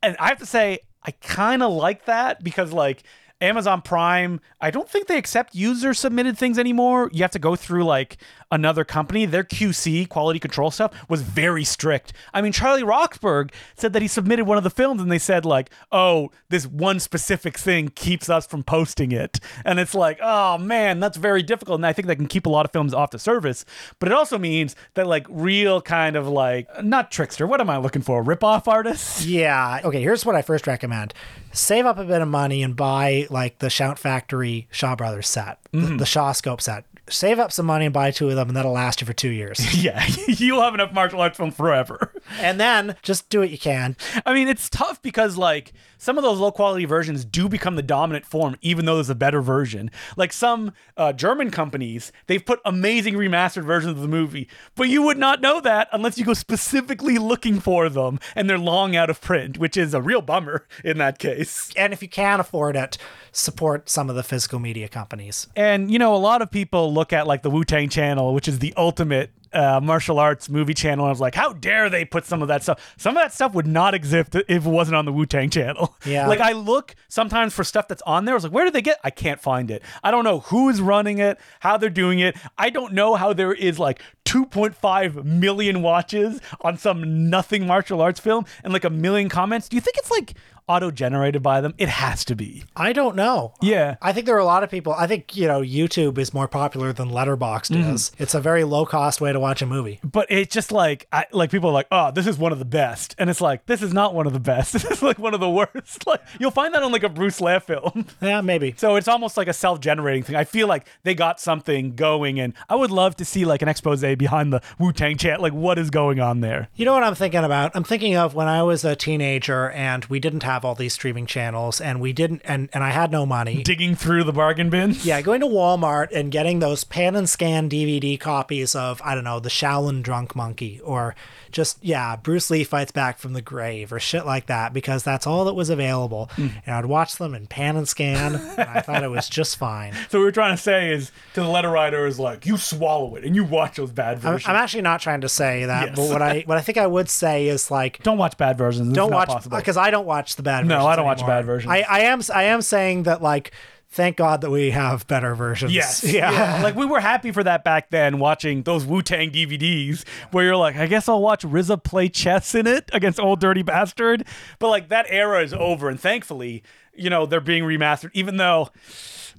[0.01, 3.03] And I have to say, I kind of like that because like
[3.41, 7.09] Amazon Prime, I don't think they accept user submitted things anymore.
[7.13, 8.17] You have to go through like
[8.51, 9.25] another company.
[9.25, 12.13] Their QC, quality control stuff, was very strict.
[12.33, 15.45] I mean, Charlie Roxburgh said that he submitted one of the films and they said,
[15.45, 19.39] like, oh, this one specific thing keeps us from posting it.
[19.63, 21.79] And it's like, oh man, that's very difficult.
[21.79, 23.65] And I think that can keep a lot of films off the service.
[23.99, 27.77] But it also means that like real kind of like, not trickster, what am I
[27.77, 28.21] looking for?
[28.23, 29.25] Rip-off artists?
[29.35, 29.81] Yeah.
[29.83, 31.13] Okay, here's what I first recommend.
[31.51, 35.59] Save up a bit of money and buy like the Shout Factory Shaw Brothers set,
[35.71, 35.97] the, mm-hmm.
[35.97, 36.85] the Shaw Scope set.
[37.07, 39.29] Save up some money and buy two of them, and that'll last you for two
[39.29, 39.59] years.
[39.85, 42.11] Yeah, you'll have enough martial arts film forever.
[42.39, 43.95] and then just do what you can.
[44.25, 47.81] I mean, it's tough because like some of those low quality versions do become the
[47.83, 49.91] dominant form, even though there's a better version.
[50.15, 55.01] Like some uh, German companies, they've put amazing remastered versions of the movie, but you
[55.03, 59.09] would not know that unless you go specifically looking for them, and they're long out
[59.09, 61.71] of print, which is a real bummer in that case.
[61.75, 62.97] And if you can afford it,
[63.31, 65.47] support some of the physical media companies.
[65.55, 68.47] And you know, a lot of people look at like the Wu Tang Channel, which
[68.47, 71.05] is the ultimate uh, martial arts movie channel.
[71.05, 72.93] And I was like, how dare they put some of that stuff?
[72.97, 75.95] Some of that stuff would not exist if it wasn't on the Wu Tang Channel.
[76.05, 76.27] Yeah.
[76.27, 78.35] Like I look sometimes for stuff that's on there.
[78.35, 78.99] I was like, where did they get?
[79.03, 79.81] I can't find it.
[80.03, 82.35] I don't know who is running it, how they're doing it.
[82.57, 88.19] I don't know how there is like 2.5 million watches on some nothing martial arts
[88.19, 89.69] film and like a million comments.
[89.69, 90.35] Do you think it's like
[90.67, 91.73] auto generated by them?
[91.77, 92.63] It has to be.
[92.75, 93.53] I don't know.
[93.61, 93.95] Yeah.
[94.01, 94.93] I think there are a lot of people.
[94.93, 97.93] I think, you know, YouTube is more popular than Letterboxd mm-hmm.
[97.93, 98.11] is.
[98.17, 99.99] It's a very low cost way to watch a movie.
[100.03, 102.65] but it's just like I, like people are like, oh, this is one of the
[102.65, 104.73] best, and it's like this is not one of the best.
[104.85, 106.05] This is like one of the worst.
[106.07, 108.05] Like you'll find that on like a Bruce Lee film.
[108.21, 108.73] Yeah, maybe.
[108.77, 110.35] So it's almost like a self-generating thing.
[110.35, 113.67] I feel like they got something going, and I would love to see like an
[113.67, 115.41] expose behind the Wu Tang chant.
[115.41, 116.69] Like what is going on there?
[116.75, 117.71] You know what I'm thinking about?
[117.75, 121.25] I'm thinking of when I was a teenager and we didn't have all these streaming
[121.25, 123.63] channels and we didn't and, and I had no money.
[123.65, 125.05] Digging through the bargain bins.
[125.05, 129.23] Yeah, going to Walmart and getting those pan and scan DVD copies of, I don't
[129.23, 131.15] know, the Shaolin Drunk Monkey or
[131.51, 135.25] just, yeah, Bruce Lee Fights Back from the Grave or shit like that because that's
[135.25, 136.29] all that was available.
[136.35, 136.47] Hmm.
[136.65, 139.93] And I'd watch them in pan and scan and I thought it was just fine.
[140.09, 143.15] So what we're trying to say is to the letter writer is like you swallow
[143.15, 144.47] it and you watch those bad I'm, versions.
[144.47, 145.95] I'm actually not trying to say that, Yes.
[145.95, 148.89] but what I what I think I would say is like don't watch bad versions.
[148.89, 150.85] It's don't watch because I don't watch the bad No.
[150.87, 151.35] I don't watch anymore.
[151.35, 151.71] bad versions.
[151.71, 153.51] I, I am I am saying that like
[153.89, 155.73] thank God that we have better versions.
[155.73, 156.03] Yes.
[156.15, 156.61] Yeah.
[156.63, 160.55] Like we were happy for that back then, watching those Wu Tang DVDs where you're
[160.57, 164.25] like, I guess I'll watch RZA play chess in it against Old Dirty Bastard.
[164.59, 168.11] But like that era is over, and thankfully, you know, they're being remastered.
[168.13, 168.69] Even though,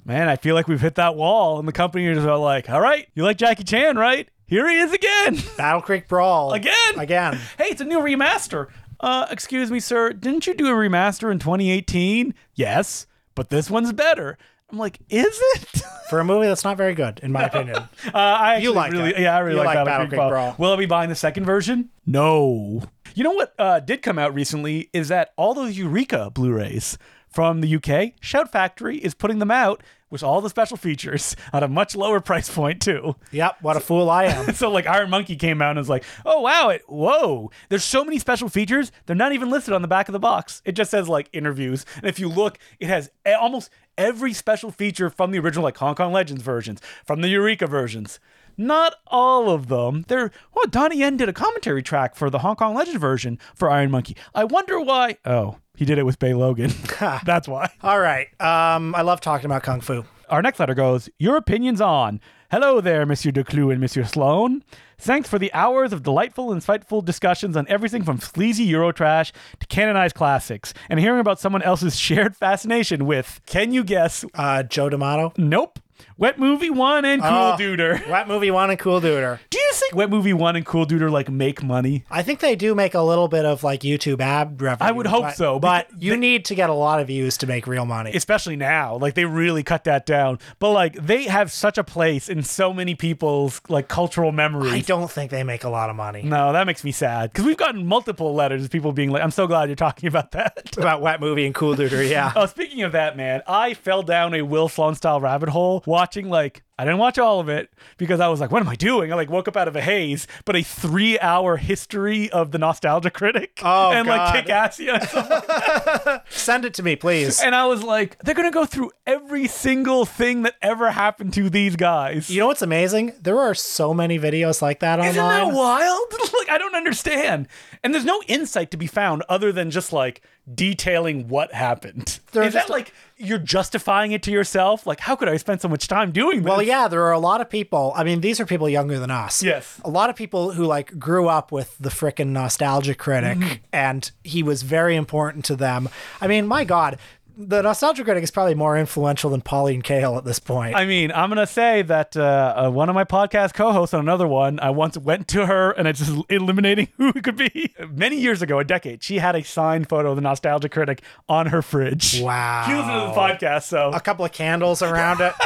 [0.05, 3.07] man, I feel like we've hit that wall, and the company is like, all right,
[3.13, 4.27] you like Jackie Chan, right?
[4.47, 5.37] Here he is again.
[5.57, 6.97] Battle Creek Brawl Again?
[6.97, 7.37] Again.
[7.57, 8.67] hey, it's a new remaster.
[8.99, 10.11] Uh, excuse me, sir.
[10.13, 12.33] Didn't you do a remaster in 2018?
[12.55, 13.05] Yes,
[13.35, 14.37] but this one's better.
[14.71, 15.81] I'm like, is it?
[16.09, 17.75] For a movie that's not very good, in my opinion.
[17.77, 19.19] Uh, I actually like really, it.
[19.19, 20.29] yeah, I really You like, like Battle, Creek Brawl.
[20.29, 20.55] Brawl.
[20.57, 21.89] Will I be buying the second version?
[22.05, 22.83] No.
[23.13, 26.97] You know what uh, did come out recently is that all those Eureka Blu-rays
[27.37, 31.61] from the UK, Shout Factory is putting them out with all the special features at
[31.61, 33.15] a much lower price point too.
[33.31, 34.53] yep, what a fool I am.
[34.55, 38.03] So like Iron Monkey came out and was like, "Oh wow, it whoa, there's so
[38.03, 38.91] many special features.
[39.05, 40.63] They're not even listed on the back of the box.
[40.65, 41.85] It just says like interviews.
[41.97, 43.69] And if you look, it has almost
[43.99, 48.19] every special feature from the original like Hong Kong Legends versions, from the Eureka versions.
[48.57, 50.03] Not all of them.
[50.07, 53.69] They're well, Donnie Yen did a commentary track for the Hong Kong Legend version for
[53.69, 54.15] Iron Monkey.
[54.33, 55.17] I wonder why.
[55.25, 56.71] Oh, he did it with Bey Logan.
[56.99, 57.69] That's why.
[57.83, 58.27] All right.
[58.41, 60.03] Um, I love talking about Kung Fu.
[60.29, 62.19] Our next letter goes, Your opinions on.
[62.49, 64.63] Hello there, Monsieur Decloux and Monsieur Sloan.
[64.97, 69.67] Thanks for the hours of delightful and insightful discussions on everything from sleazy Eurotrash to
[69.67, 74.23] canonized classics, and hearing about someone else's shared fascination with, can you guess?
[74.33, 75.33] Uh, Joe D'Amato.
[75.37, 75.79] Nope.
[76.17, 77.55] Wet Movie One and Cool Oh.
[77.59, 78.07] Duder.
[78.09, 79.39] Wet Movie One and Cool Duder.
[79.49, 82.05] Do you think Wet Movie One and Cool Duder like make money?
[82.09, 84.87] I think they do make a little bit of like YouTube ad revenue.
[84.89, 87.37] I would hope but- so, But because you need to get a lot of views
[87.37, 88.11] to make real money.
[88.13, 92.29] especially now like they really cut that down but like they have such a place
[92.29, 95.95] in so many people's like cultural memories I don't think they make a lot of
[95.95, 96.21] money.
[96.23, 99.31] no that makes me sad because we've gotten multiple letters of people being like i'm
[99.31, 102.31] so glad you're talking about that About Wet Movie and Cool Duder, yeah.
[102.35, 106.29] oh speaking of that man i fell down a will sloan style rabbit hole watching
[106.29, 109.11] like I didn't watch all of it because I was like, what am I doing?
[109.11, 112.59] I like woke up out of a haze, but a three hour history of the
[112.59, 114.35] nostalgia critic Oh, and God.
[114.35, 114.79] like kick ass.
[114.79, 116.19] Yeah.
[116.29, 117.41] Send it to me, please.
[117.41, 121.49] And I was like, they're gonna go through every single thing that ever happened to
[121.49, 122.29] these guys.
[122.29, 123.13] You know what's amazing?
[123.21, 125.47] There are so many videos like that Isn't online.
[125.49, 126.13] that wild?
[126.37, 127.47] like I don't understand.
[127.83, 130.21] And there's no insight to be found other than just like
[130.53, 132.19] detailing what happened.
[132.31, 134.85] They're Is that like you're justifying it to yourself?
[134.85, 136.49] Like, how could I spend so much time doing this?
[136.49, 137.93] Well, yeah, there are a lot of people.
[137.95, 139.41] I mean, these are people younger than us.
[139.41, 139.79] Yes.
[139.85, 143.53] A lot of people who like grew up with the frickin' nostalgia critic, Mm-hmm.
[143.73, 145.89] and he was very important to them.
[146.21, 146.97] I mean, my God,
[147.39, 150.75] the nostalgia critic is probably more influential than Pauline Kael at this point.
[150.75, 154.27] I mean, I'm gonna say that uh, uh, one of my podcast co-hosts on another
[154.27, 157.73] one, I once went to her and it's just eliminating who it could be.
[157.91, 161.45] Many years ago, a decade, she had a signed photo of the Nostalgia Critic on
[161.47, 162.19] her fridge.
[162.21, 162.63] Wow.
[162.65, 165.33] She listened to the podcast, so a couple of candles around it.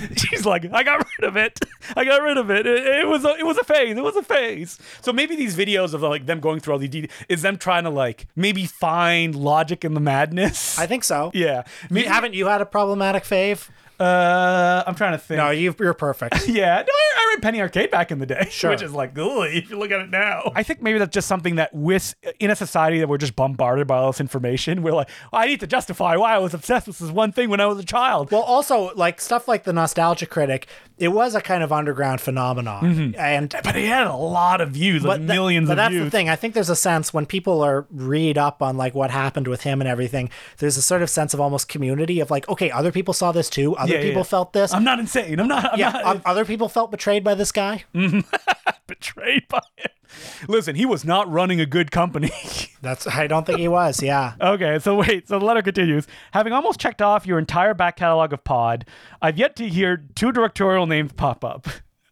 [0.16, 1.58] she's like, "I got rid of it.
[1.96, 2.66] I got rid of it.
[2.66, 3.96] It, it was a, it was a phase.
[3.96, 6.90] It was a phase." So maybe these videos of like them going through all these
[6.90, 10.78] details is them trying to like maybe find logic in the madness.
[10.78, 11.30] I think so.
[11.34, 11.64] yeah.
[11.90, 13.68] Me- haven't you had a problematic fave?
[14.00, 15.36] Uh, I'm trying to think.
[15.38, 16.36] No, you you're perfect.
[16.48, 18.70] Yeah, no, I, I read Penny Arcade back in the day, Sure.
[18.70, 20.50] which is like, ugh, if you look at it now.
[20.54, 23.86] I think maybe that's just something that with in a society that we're just bombarded
[23.86, 26.98] by all this information, we're like, I need to justify why I was obsessed with
[26.98, 28.32] this one thing when I was a child.
[28.32, 30.66] Well, also like stuff like the nostalgia critic,
[31.00, 33.18] it was a kind of underground phenomenon, mm-hmm.
[33.18, 36.04] and but it had a lot of views, like millions but of that's views.
[36.04, 36.28] the thing.
[36.28, 39.62] I think there's a sense when people are read up on like what happened with
[39.62, 40.28] him and everything.
[40.58, 43.48] There's a sort of sense of almost community of like, okay, other people saw this
[43.48, 43.74] too.
[43.76, 44.24] Other Yeah, yeah, people yeah.
[44.24, 44.74] felt this.
[44.74, 45.40] I'm not insane.
[45.40, 45.72] I'm not.
[45.72, 47.84] I'm yeah, not um, other people felt betrayed by this guy.
[48.86, 49.90] betrayed by him.
[50.48, 52.30] Listen, he was not running a good company.
[52.82, 54.02] That's I don't think he was.
[54.02, 54.34] Yeah.
[54.40, 56.06] Okay, so wait, so the letter continues.
[56.32, 58.86] Having almost checked off your entire back catalog of Pod,
[59.20, 61.68] I've yet to hear two directorial names pop up.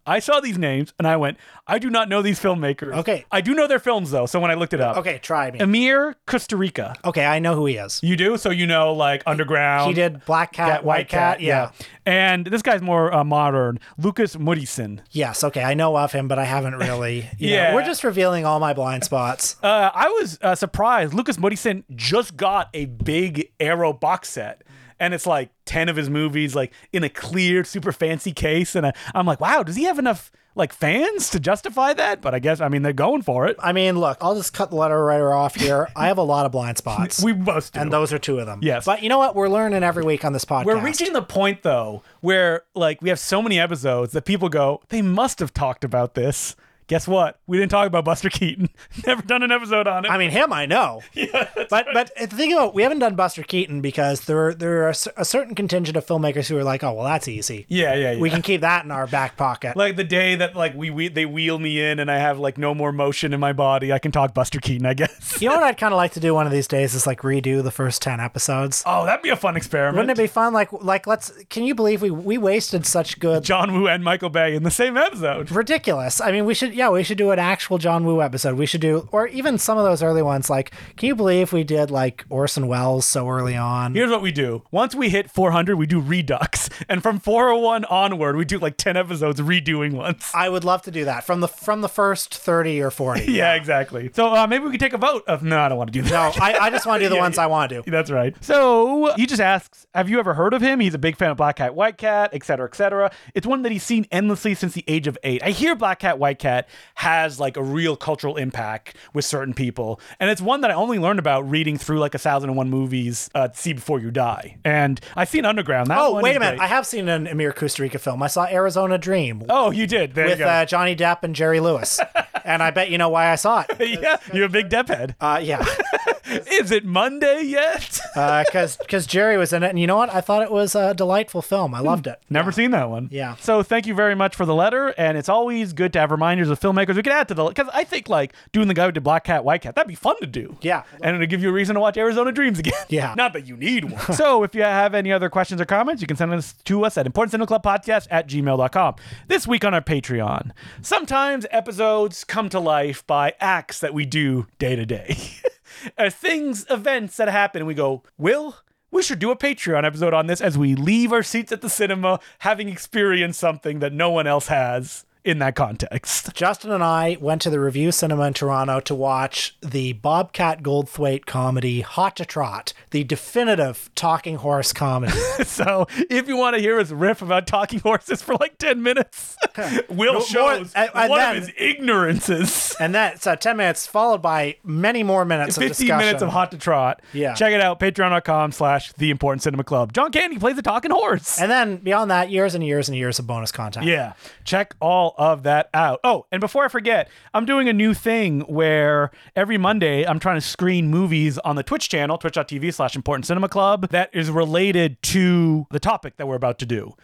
[0.09, 1.37] I saw these names and I went,
[1.67, 2.95] I do not know these filmmakers.
[2.99, 3.25] Okay.
[3.31, 4.97] I do know their films though, so when I looked it up.
[4.97, 5.59] Okay, try me.
[5.61, 6.95] Amir Costa Rica.
[7.05, 8.01] Okay, I know who he is.
[8.03, 8.37] You do?
[8.39, 9.89] So you know like Underground.
[9.89, 11.41] He did Black Cat, Cat, White Cat.
[11.41, 11.71] Yeah.
[12.07, 13.79] And this guy's more uh, modern.
[13.99, 15.01] Lucas Moodysson.
[15.11, 15.45] Yes.
[15.45, 17.29] Okay, I know of him, but I haven't really.
[17.39, 17.75] you know, Yeah.
[17.75, 19.57] we're just revealing all my blind spots.
[19.63, 21.13] Uh, I was uh, surprised.
[21.13, 24.63] Lucas Moodysson just got a big Arrow box set,
[25.01, 28.75] and it's like ten of his movies, like in a clear, super fancy case.
[28.75, 32.21] And I, I'm like, wow, does he have enough like fans to justify that?
[32.21, 33.57] But I guess I mean they're going for it.
[33.61, 35.89] I mean, look, I'll just cut the letter writer off here.
[35.95, 37.23] I have a lot of blind spots.
[37.29, 37.81] We must do.
[37.81, 38.61] and those are two of them.
[38.63, 38.85] Yes.
[38.87, 39.35] But you know what?
[39.37, 40.65] We're learning every week on this podcast.
[40.65, 44.81] We're reaching the point though where like we have so many episodes that people go,
[44.89, 46.57] they must have talked about this.
[46.89, 47.39] Guess what?
[47.47, 48.71] We didn't talk about Buster Keaton.
[49.07, 50.11] Never done an episode on it.
[50.11, 51.03] I mean, him, I know.
[51.13, 54.89] yeah, but but the thing about we haven't done Buster Keaton because there there are
[54.89, 57.67] a a certain contingent of filmmakers who are like, oh well, that's easy.
[57.69, 58.19] yeah, yeah, yeah.
[58.21, 59.77] We can keep that in our back pocket.
[59.77, 62.57] like the day that like we, we they wheel me in and I have like
[62.57, 65.43] no more motion in my body, I can talk Buster Keaton, I guess.
[65.43, 67.21] you know what I'd kind of like to do one of these days is like
[67.21, 68.83] redo the first ten episodes.
[68.87, 69.97] Oh, that'd be a fun experiment.
[69.97, 70.55] Wouldn't it be fun?
[70.55, 71.33] Like like let's.
[71.51, 73.45] Can you believe we we wasted such good?
[73.45, 75.51] John Woo and Michael Bay in the same episode.
[75.51, 76.21] ridiculous.
[76.21, 78.57] I mean, we should, yeah, we should do an actual John Woo episode.
[78.57, 80.49] We should do, or even some of those early ones.
[80.49, 83.95] Like, can you believe we did like Orson Welles so early on?
[83.95, 84.63] Here's what we do.
[84.71, 86.69] Once we hit 400, we do Redux.
[86.89, 90.31] And from 401 onward, we do like 10 episodes redoing ones.
[90.33, 93.25] I would love to do that from the from the first thirty or forty.
[93.33, 94.11] Yeah, exactly.
[94.15, 96.03] So uh, maybe we could take a vote of, no, I don't want to do
[96.09, 96.37] that.
[96.37, 97.43] No, I, I just want to do the Yeah, ones yeah.
[97.45, 97.91] I want to do.
[97.91, 98.35] That's right.
[98.43, 100.79] So he just asks, have you ever heard of him?
[100.81, 103.11] He's a big fan of Black Cat, White Cat, et cetera, et cetera.
[103.35, 105.43] It's one that he's seen endlessly since the age of eight.
[105.43, 110.01] I hear Black Cat, White Cat has like a real cultural impact with certain people.
[110.21, 112.71] And it's one that I only learned about reading through like a thousand and one
[112.71, 114.57] movies, uh, See Before You Die.
[114.65, 115.89] And I've seen Underground.
[115.89, 116.57] That Oh, wait a minute.
[116.59, 116.65] great.
[116.65, 118.23] I have seen an Emir Kusturica film.
[118.23, 120.15] I saw Arizona Dream Oh, you did.
[120.15, 120.51] There with you go.
[120.51, 122.01] uh, Johnny Depp and Jerry Lewis,
[122.45, 124.01] and I bet you know why I saw it.
[124.03, 125.15] yeah, you're a big Depp head.
[125.21, 125.65] Uh, yeah.
[126.29, 128.01] Is it Monday yet?
[128.15, 130.13] Uh, because because Jerry was in it, and you know what?
[130.15, 131.75] I thought it was a delightful film.
[131.75, 132.21] I loved it.
[132.29, 133.09] Never seen that one.
[133.11, 133.37] Yeah.
[133.37, 136.51] So thank you very much for the letter, and it's always good to have reminders
[136.51, 138.93] of filmmakers we can add to the because I think like doing the guy who
[138.93, 140.57] did Black Cat, White Cat, that'd be fun to do.
[140.61, 140.83] Yeah.
[141.03, 142.75] And it'll give you a reason to watch Arizona Dreams again.
[142.89, 143.15] Yeah.
[143.17, 144.01] Not that you need one.
[144.15, 146.99] so if you have any other questions or comments, you can send us to us
[146.99, 148.95] at importantcinemaclubpodcast at gmail.com.
[149.29, 150.51] This week on our Patreon,
[150.83, 155.17] sometimes episodes come to life by acts that we do day to day.
[155.97, 158.57] Uh, Things, events that happen, and we go, Will,
[158.91, 161.69] we should do a Patreon episode on this as we leave our seats at the
[161.71, 166.33] cinema having experienced something that no one else has in that context.
[166.35, 171.27] Justin and I went to the Revue Cinema in Toronto to watch the Bobcat Goldthwait
[171.27, 175.13] comedy Hot to Trot, the definitive talking horse comedy.
[175.45, 179.37] so if you want to hear us riff about talking horses for like 10 minutes,
[179.91, 182.75] Will More- shows and- and one then- of his ignorances.
[182.81, 185.99] and that's uh, 10 minutes, followed by many more minutes of 15 discussion.
[186.07, 187.03] minutes of hot to trot.
[187.13, 187.35] Yeah.
[187.35, 189.93] Check it out, patreon.com slash the important cinema club.
[189.93, 191.41] John Candy plays a talking horse.
[191.41, 193.87] And then beyond that, years and years and years of bonus content.
[193.87, 194.15] Yeah,
[194.45, 196.01] check all of that out.
[196.05, 200.37] Oh, and before I forget, I'm doing a new thing where every Monday I'm trying
[200.37, 205.03] to screen movies on the Twitch channel, twitch.tv slash important cinema club, that is related
[205.03, 206.95] to the topic that we're about to do.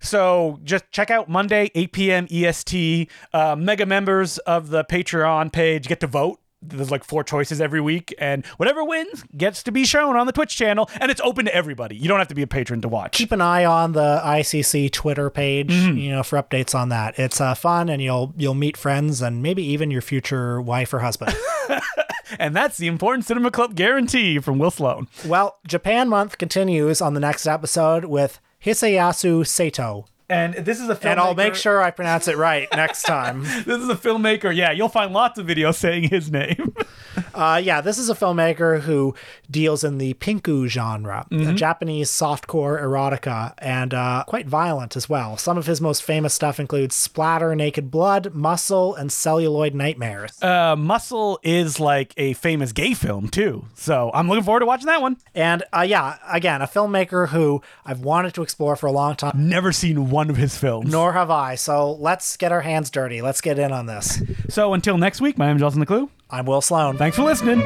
[0.00, 2.26] So just check out Monday, 8 p.m.
[2.30, 3.10] EST.
[3.32, 6.38] Uh, mega members of the Patreon page get to vote.
[6.68, 10.32] There's like four choices every week, and whatever wins gets to be shown on the
[10.32, 11.96] Twitch channel, and it's open to everybody.
[11.96, 13.12] You don't have to be a patron to watch.
[13.16, 15.96] Keep an eye on the ICC Twitter page, Mm-hmm.
[15.98, 17.18] you know, for updates on that.
[17.18, 21.00] It's uh, fun, and you'll you'll meet friends and maybe even your future wife or
[21.00, 21.34] husband.
[22.40, 25.06] And that's the important Cinema Club guarantee from Will Sloan.
[25.24, 30.94] well, Japan month continues on the next episode with Hisayasu Sato, And this is a
[30.96, 31.10] filmmaker.
[31.10, 33.42] and I'll make sure I pronounce it right next time.
[33.64, 34.54] this is a filmmaker.
[34.54, 36.74] Yeah, you'll find lots of videos saying his name.
[37.34, 39.14] Uh, yeah, this is a filmmaker who
[39.50, 45.36] deals in the pinku genre, a Japanese softcore erotica, and uh, quite violent as well.
[45.38, 50.42] Some of his most famous stuff includes Splatter, Naked Blood, Muscle, and Celluloid Nightmares.
[50.42, 54.86] uh, Muscle is like a famous gay film too, so I'm looking forward to watching
[54.86, 55.16] that one.
[55.34, 59.32] and uh, yeah, again, a filmmaker who I've wanted to explore for a long time.
[59.48, 60.90] Never seen one of his films.
[60.90, 61.54] Nor have I.
[61.54, 63.20] So let's get our hands dirty.
[63.22, 64.22] Let's get in on this.
[64.48, 66.08] So until next week, my name is Justin Decloux.
[66.30, 66.96] I'm Will Sloan.
[66.96, 67.60] Thanks for listening.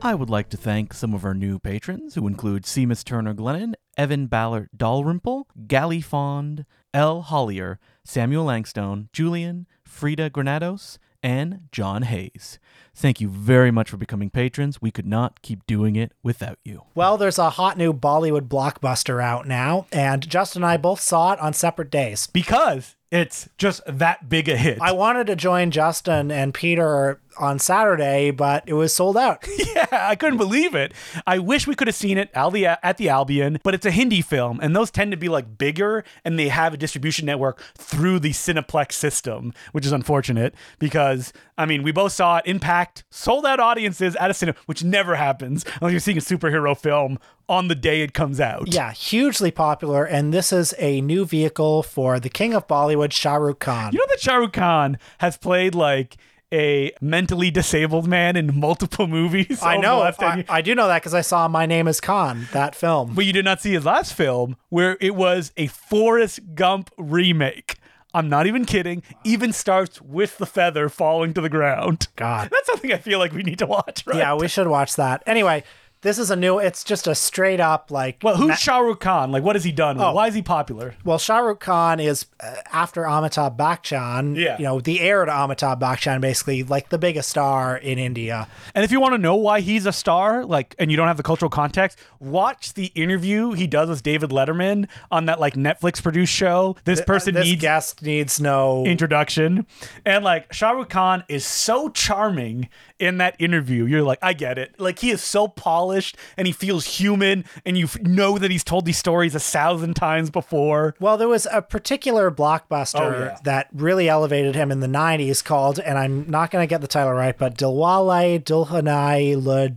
[0.00, 3.74] I would like to thank some of our new patrons, who include Seamus Turner Glennon,
[3.96, 6.64] Evan Ballard Dalrymple, Gally Fond,
[6.94, 7.22] L.
[7.22, 10.98] Hollier, Samuel Langstone, Julian, Frida Granados,
[11.28, 12.58] and John Hayes.
[12.94, 14.80] Thank you very much for becoming patrons.
[14.80, 16.84] We could not keep doing it without you.
[16.94, 21.34] Well, there's a hot new Bollywood blockbuster out now, and Justin and I both saw
[21.34, 22.26] it on separate days.
[22.28, 24.78] Because it's just that big a hit.
[24.80, 29.46] I wanted to join Justin and Peter on Saturday, but it was sold out.
[29.68, 30.92] Yeah, I couldn't believe it.
[31.26, 33.90] I wish we could have seen it at the, at the Albion, but it's a
[33.90, 37.62] Hindi film, and those tend to be like bigger, and they have a distribution network
[37.76, 43.04] through the Cineplex system, which is unfortunate because I mean we both saw it impact
[43.10, 47.18] sold out audiences at a cinema, which never happens unless you're seeing a superhero film
[47.48, 48.72] on the day it comes out.
[48.72, 53.36] Yeah, hugely popular, and this is a new vehicle for the king of Bollywood, Shah
[53.36, 53.92] Rukh Khan.
[53.92, 56.16] You know that Shah Rukh Khan has played like
[56.52, 59.62] a mentally disabled man in multiple movies.
[59.62, 60.00] I know.
[60.02, 60.44] I.
[60.48, 63.14] I do know that because I saw My Name is Khan, that film.
[63.14, 67.76] But you did not see his last film where it was a Forrest Gump remake.
[68.14, 69.02] I'm not even kidding.
[69.22, 72.08] Even starts with the feather falling to the ground.
[72.16, 72.48] God.
[72.52, 74.16] That's something I feel like we need to watch, right?
[74.16, 75.22] Yeah, we should watch that.
[75.26, 75.62] Anyway,
[76.00, 78.18] this is a new, it's just a straight up like.
[78.22, 79.32] Well, who's ma- Shah Rukh Khan?
[79.32, 80.00] Like, what has he done?
[80.00, 80.12] Oh.
[80.12, 80.94] Why is he popular?
[81.04, 84.56] Well, Shah Rukh Khan is uh, after Amitabh Bachchan, Yeah.
[84.58, 88.46] you know, the heir to Amitabh Bachchan, basically, like the biggest star in India.
[88.74, 91.16] And if you want to know why he's a star, like, and you don't have
[91.16, 96.02] the cultural context, watch the interview he does with David Letterman on that like Netflix
[96.02, 96.76] produced show.
[96.84, 98.84] This person this needs guest needs no.
[98.84, 99.66] introduction.
[100.04, 102.68] And like Shah Rukh Khan is so charming
[102.98, 103.84] in that interview.
[103.84, 104.78] You're like, I get it.
[104.80, 108.64] Like he is so polished and he feels human and you f- know that he's
[108.64, 110.94] told these stories a thousand times before.
[111.00, 113.38] Well, there was a particular blockbuster Oh, yeah.
[113.44, 116.86] that really elevated him in the 90s called, and I'm not going to get the
[116.88, 119.68] title right, but Dilwale Dulhanai Le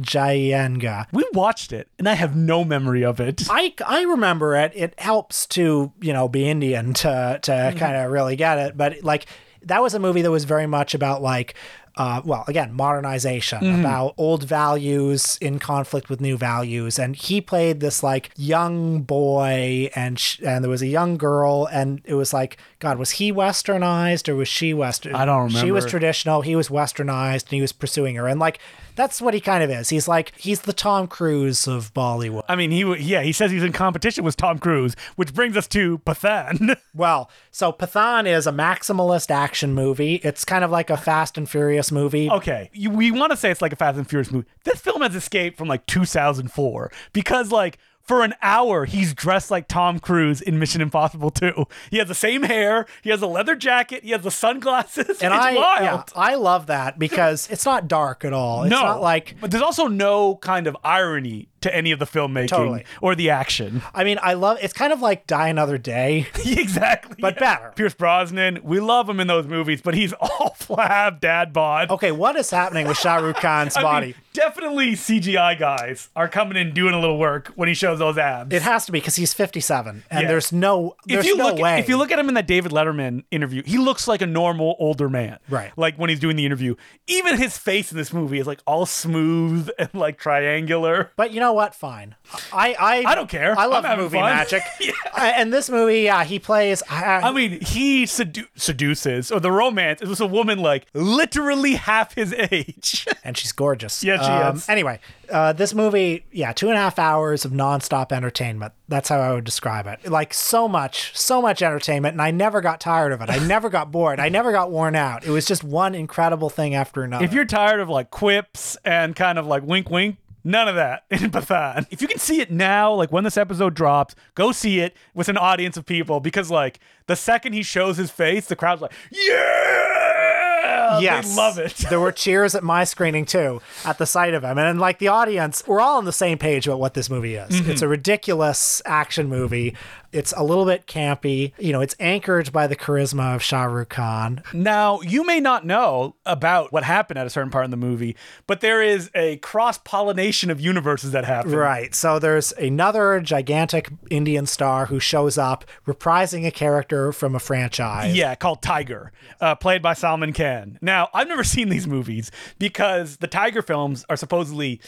[0.00, 1.06] Jayanga.
[1.12, 3.42] We watched it and I have no memory of it.
[3.50, 4.72] I, I remember it.
[4.74, 7.78] It helps to, you know, be Indian to, to Mm-hmm.
[7.78, 8.76] kind of really get it.
[8.76, 9.26] But like,
[9.62, 11.54] that was a movie that was very much about like
[11.96, 13.80] uh, well, again, modernization, Mm-hmm.
[13.80, 16.98] about old values in conflict with new values.
[16.98, 21.66] And he played this like young boy, and sh- and there was a young girl,
[21.70, 25.14] and it was like, God, was he westernized or was she western?
[25.14, 25.60] I don't remember.
[25.66, 26.42] She was traditional.
[26.42, 28.26] He was westernized, and he was pursuing her.
[28.28, 28.58] And like,
[29.00, 29.88] that's what he kind of is.
[29.88, 32.42] He's like, he's the Tom Cruise of Bollywood.
[32.50, 35.66] I mean, he yeah, he says he's in competition with Tom Cruise, which brings us
[35.68, 36.76] to Pathaan.
[36.92, 40.16] Well, so Pathaan is a maximalist action movie.
[40.24, 42.28] It's kind of like a Fast and Furious movie.
[42.28, 44.48] okay, you, we want to say it's like a Fast and Furious movie.
[44.64, 47.78] This film has escaped from like 2004 because like
[48.10, 51.64] for an hour he's dressed like Tom Cruise in Mission Impossible 2.
[51.92, 55.22] He has the same hair, he has a leather jacket, he has the sunglasses.
[55.22, 55.80] and it's I, wild.
[55.80, 58.64] yeah, I love that because it's not dark at all.
[58.64, 62.04] It's no, not like but there's also no kind of irony to any of the
[62.06, 62.84] filmmaking Totally.
[63.00, 63.82] or the action.
[63.94, 64.58] I mean, I love.
[64.62, 66.26] It's kind of like Die Another Day.
[66.46, 67.72] exactly, But better.
[67.76, 71.90] Pierce Brosnan, we love him in those movies, but he's all flab dad bod.
[71.90, 74.14] Okay, what is happening with Shah Rukh Khan's I mean, body?
[74.32, 78.54] definitely CGI guys are coming in doing a little work when he shows those abs.
[78.54, 80.28] It has to be because he's 57, and Yeah.
[80.28, 81.78] there's no, there's if you no look, way.
[81.80, 84.76] if you look at him in that David Letterman interview, he looks like a normal
[84.78, 85.38] older man.
[85.48, 85.72] Right.
[85.76, 88.86] Like when he's doing the interview, even his face in this movie is like all
[88.86, 91.10] smooth and like triangular.
[91.16, 91.74] but you know what?
[91.74, 92.14] Fine.
[92.52, 93.58] I I, I don't care.
[93.58, 94.34] I love movie fun.
[94.34, 94.62] magic.
[95.12, 96.82] Uh, and this movie, yeah, he plays.
[96.88, 100.00] I, I mean, he sedu- seduces, or the romance.
[100.00, 103.06] It was a woman like literally half his age.
[103.24, 104.02] and she's gorgeous.
[104.02, 104.68] Yeah, she um, is.
[104.68, 108.72] Anyway, uh, this movie, yeah, two and a half hours of nonstop entertainment.
[108.88, 110.08] That's how I would describe it.
[110.10, 113.30] Like so much, so much entertainment, and I never got tired of it.
[113.30, 114.20] I never got bored.
[114.20, 115.24] I never got worn out.
[115.24, 117.24] It was just one incredible thing after another.
[117.24, 121.04] if you're tired of like quips and kind of like wink wink, none of that
[121.10, 121.86] in.
[121.90, 125.28] If you can see it now, like when this episode drops, go see it with
[125.28, 126.80] an audience of people because like
[127.10, 131.74] the second he shows his face, the crowd's like, yeah, yes, they love it.
[131.90, 135.08] there were cheers at my screening too at the sight of him, and like the
[135.08, 137.50] audience, we're all on the same page about what this movie is.
[137.60, 137.70] Mm-hmm.
[137.70, 139.74] It's a ridiculous action movie.
[140.12, 141.52] It's a little bit campy.
[141.58, 144.42] You know, it's anchored by the charisma of Shah Rukh Khan.
[144.52, 148.16] Now, you may not know about what happened at a certain part in the movie,
[148.48, 151.52] but there is a cross pollination of universes that happen.
[151.52, 151.94] Right.
[151.94, 158.14] So there's another gigantic Indian star who shows up reprising a character from a franchise.
[158.14, 160.78] Yeah, called Tiger, uh, played by Salman Khan.
[160.80, 164.80] Now, I've never seen these movies because the Tiger films are supposedly,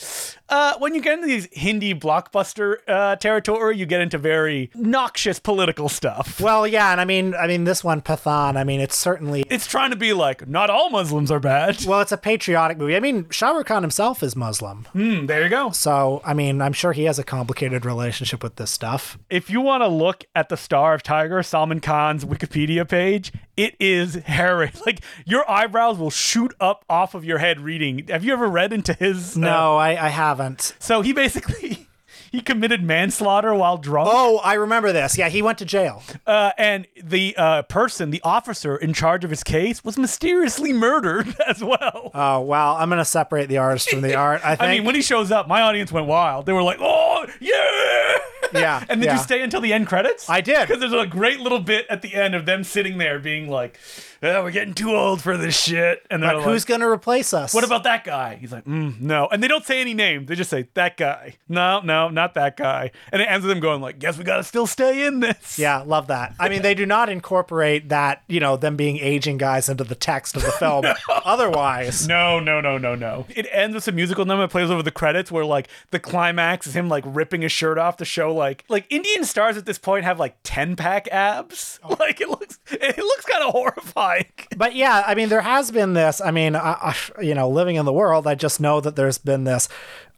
[0.48, 5.38] uh, when you get into these Hindi blockbuster uh, territory, you get into very noxious
[5.38, 6.40] political stuff.
[6.40, 8.56] Well, yeah, and I mean, I mean, this one, Pathaan.
[8.56, 9.44] I mean, it's certainly.
[9.50, 11.84] It's trying to be like, not all Muslims are bad.
[11.86, 12.96] Well, it's a patriotic movie.
[12.96, 14.86] I mean, Shah Rukh Khan himself is Muslim.
[14.92, 15.70] Hmm, there you go.
[15.70, 19.18] So, I mean, I'm sure he has a complicated relationship with this stuff.
[19.30, 23.76] If you want to look at the star of Tiger, Salman Khan's Wikipedia page, it
[23.78, 24.72] is harrowing.
[24.86, 28.08] Like your eyebrows will shoot up off of your head reading.
[28.08, 29.36] Have you ever read into his?
[29.36, 30.74] uh, No, I, I haven't.
[30.80, 31.86] So he basically
[32.32, 34.08] he committed manslaughter while drunk.
[34.10, 35.18] Oh, I remember this.
[35.18, 36.02] Yeah, he went to jail.
[36.26, 41.36] Uh, and the uh, person, the officer in charge of his case, was mysteriously murdered
[41.46, 42.10] as well.
[42.14, 42.76] Oh, wow.
[42.78, 44.40] I'm going to separate the artist from the art.
[44.42, 44.62] I think.
[44.62, 46.46] I mean, when he shows up, my audience went wild.
[46.46, 48.18] They were like, "Oh, yeah!"
[48.52, 49.16] Yeah, and did yeah.
[49.16, 50.28] you stay until the end credits?
[50.28, 50.66] I did.
[50.66, 53.78] because there's a great little bit at the end of them sitting there being like,
[54.22, 56.88] "Oh, "We're getting too old for this shit." And they're But like, who's going to
[56.88, 57.52] replace us?
[57.54, 58.36] What about that guy?
[58.36, 59.28] He's like, mm, no.
[59.30, 60.28] And they don't say any names.
[60.28, 61.34] They just say, that guy.
[61.48, 62.90] No, no, not that guy.
[63.10, 65.58] And it ends with them going like, guess we got to still stay in this.
[65.58, 66.34] Yeah, love that.
[66.38, 69.94] I mean, they do not incorporate that, you know, them being aging guys into the
[69.94, 70.84] text of the film.
[71.08, 73.26] Otherwise, No, no, no, no, no.
[73.30, 76.66] It ends with some musical number that plays over the credits where like the climax
[76.66, 79.78] is him like ripping his shirt off to show like like Indian stars at this
[79.78, 81.78] point have like 10 pack abs.
[82.02, 83.52] Like it looks it looks kind of
[84.12, 84.32] horrifying.
[84.56, 86.20] but yeah, I mean, there has been this.
[86.20, 89.18] I mean, I, I, you know, living in the world, I just know that there's
[89.18, 89.68] been this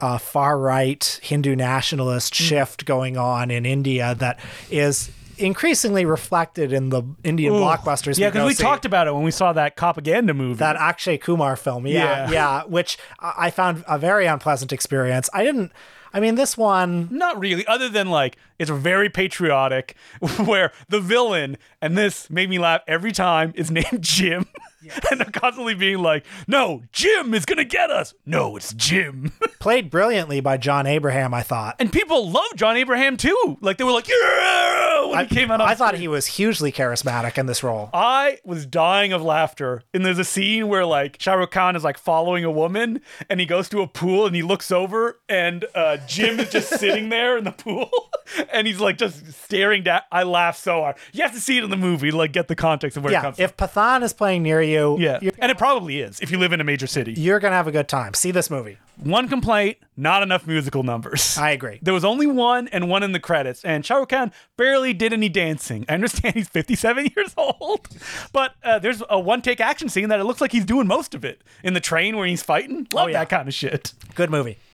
[0.00, 4.40] uh, far right Hindu nationalist shift going on in India that
[4.70, 8.18] is increasingly reflected in the Indian blockbusters.
[8.18, 8.62] Yeah, because we see.
[8.62, 10.58] talked about it when we saw that propaganda movie.
[10.58, 11.86] that Akshay Kumar film.
[11.86, 12.30] Yeah, Yeah.
[12.30, 15.28] yeah, which I found a very unpleasant experience.
[15.32, 15.72] I didn't.
[16.14, 17.08] I mean, this one.
[17.10, 19.96] Not really, other than like it's very patriotic,
[20.44, 24.46] where the villain, and this made me laugh every time, is named Jim.
[25.10, 28.14] and they're constantly being like, no, Jim is gonna get us.
[28.26, 29.32] No, it's Jim.
[29.60, 31.76] played brilliantly by John Abraham, I thought.
[31.78, 33.56] and people love John Abraham too.
[33.60, 36.00] Like they were like, yeah, when I, he came out I thought screen.
[36.02, 37.90] he was hugely charismatic in this role.
[37.92, 39.82] I was dying of laughter.
[39.92, 43.40] And there's a scene where like Shah Rukh Khan is like following a woman and
[43.40, 47.08] he goes to a pool and he looks over and uh, Jim is just sitting
[47.08, 47.90] there in the pool
[48.52, 50.00] and he's like just staring down.
[50.12, 50.96] I laugh so hard.
[51.12, 53.12] You have to see it in the movie, to, like get the context of where
[53.12, 54.96] it Yeah, comes if Pathaan is playing near you you.
[54.98, 57.12] Yeah, and it probably is if you live in a major city.
[57.12, 58.14] you're gonna have a good time.
[58.14, 58.78] See this movie.
[58.96, 61.36] One complaint: not enough musical numbers.
[61.38, 61.78] I agree.
[61.82, 65.12] There was only one and one in the credits, and Shah Rukh Khan barely did
[65.12, 65.84] any dancing.
[65.88, 67.88] I understand he's 57 years old,
[68.32, 71.14] but uh, there's a one take action scene that it looks like he's doing most
[71.14, 72.86] of it in the train where he's fighting.
[72.92, 73.18] Love Oh, yeah.
[73.20, 73.92] that kind of shit.
[74.14, 74.58] Good movie.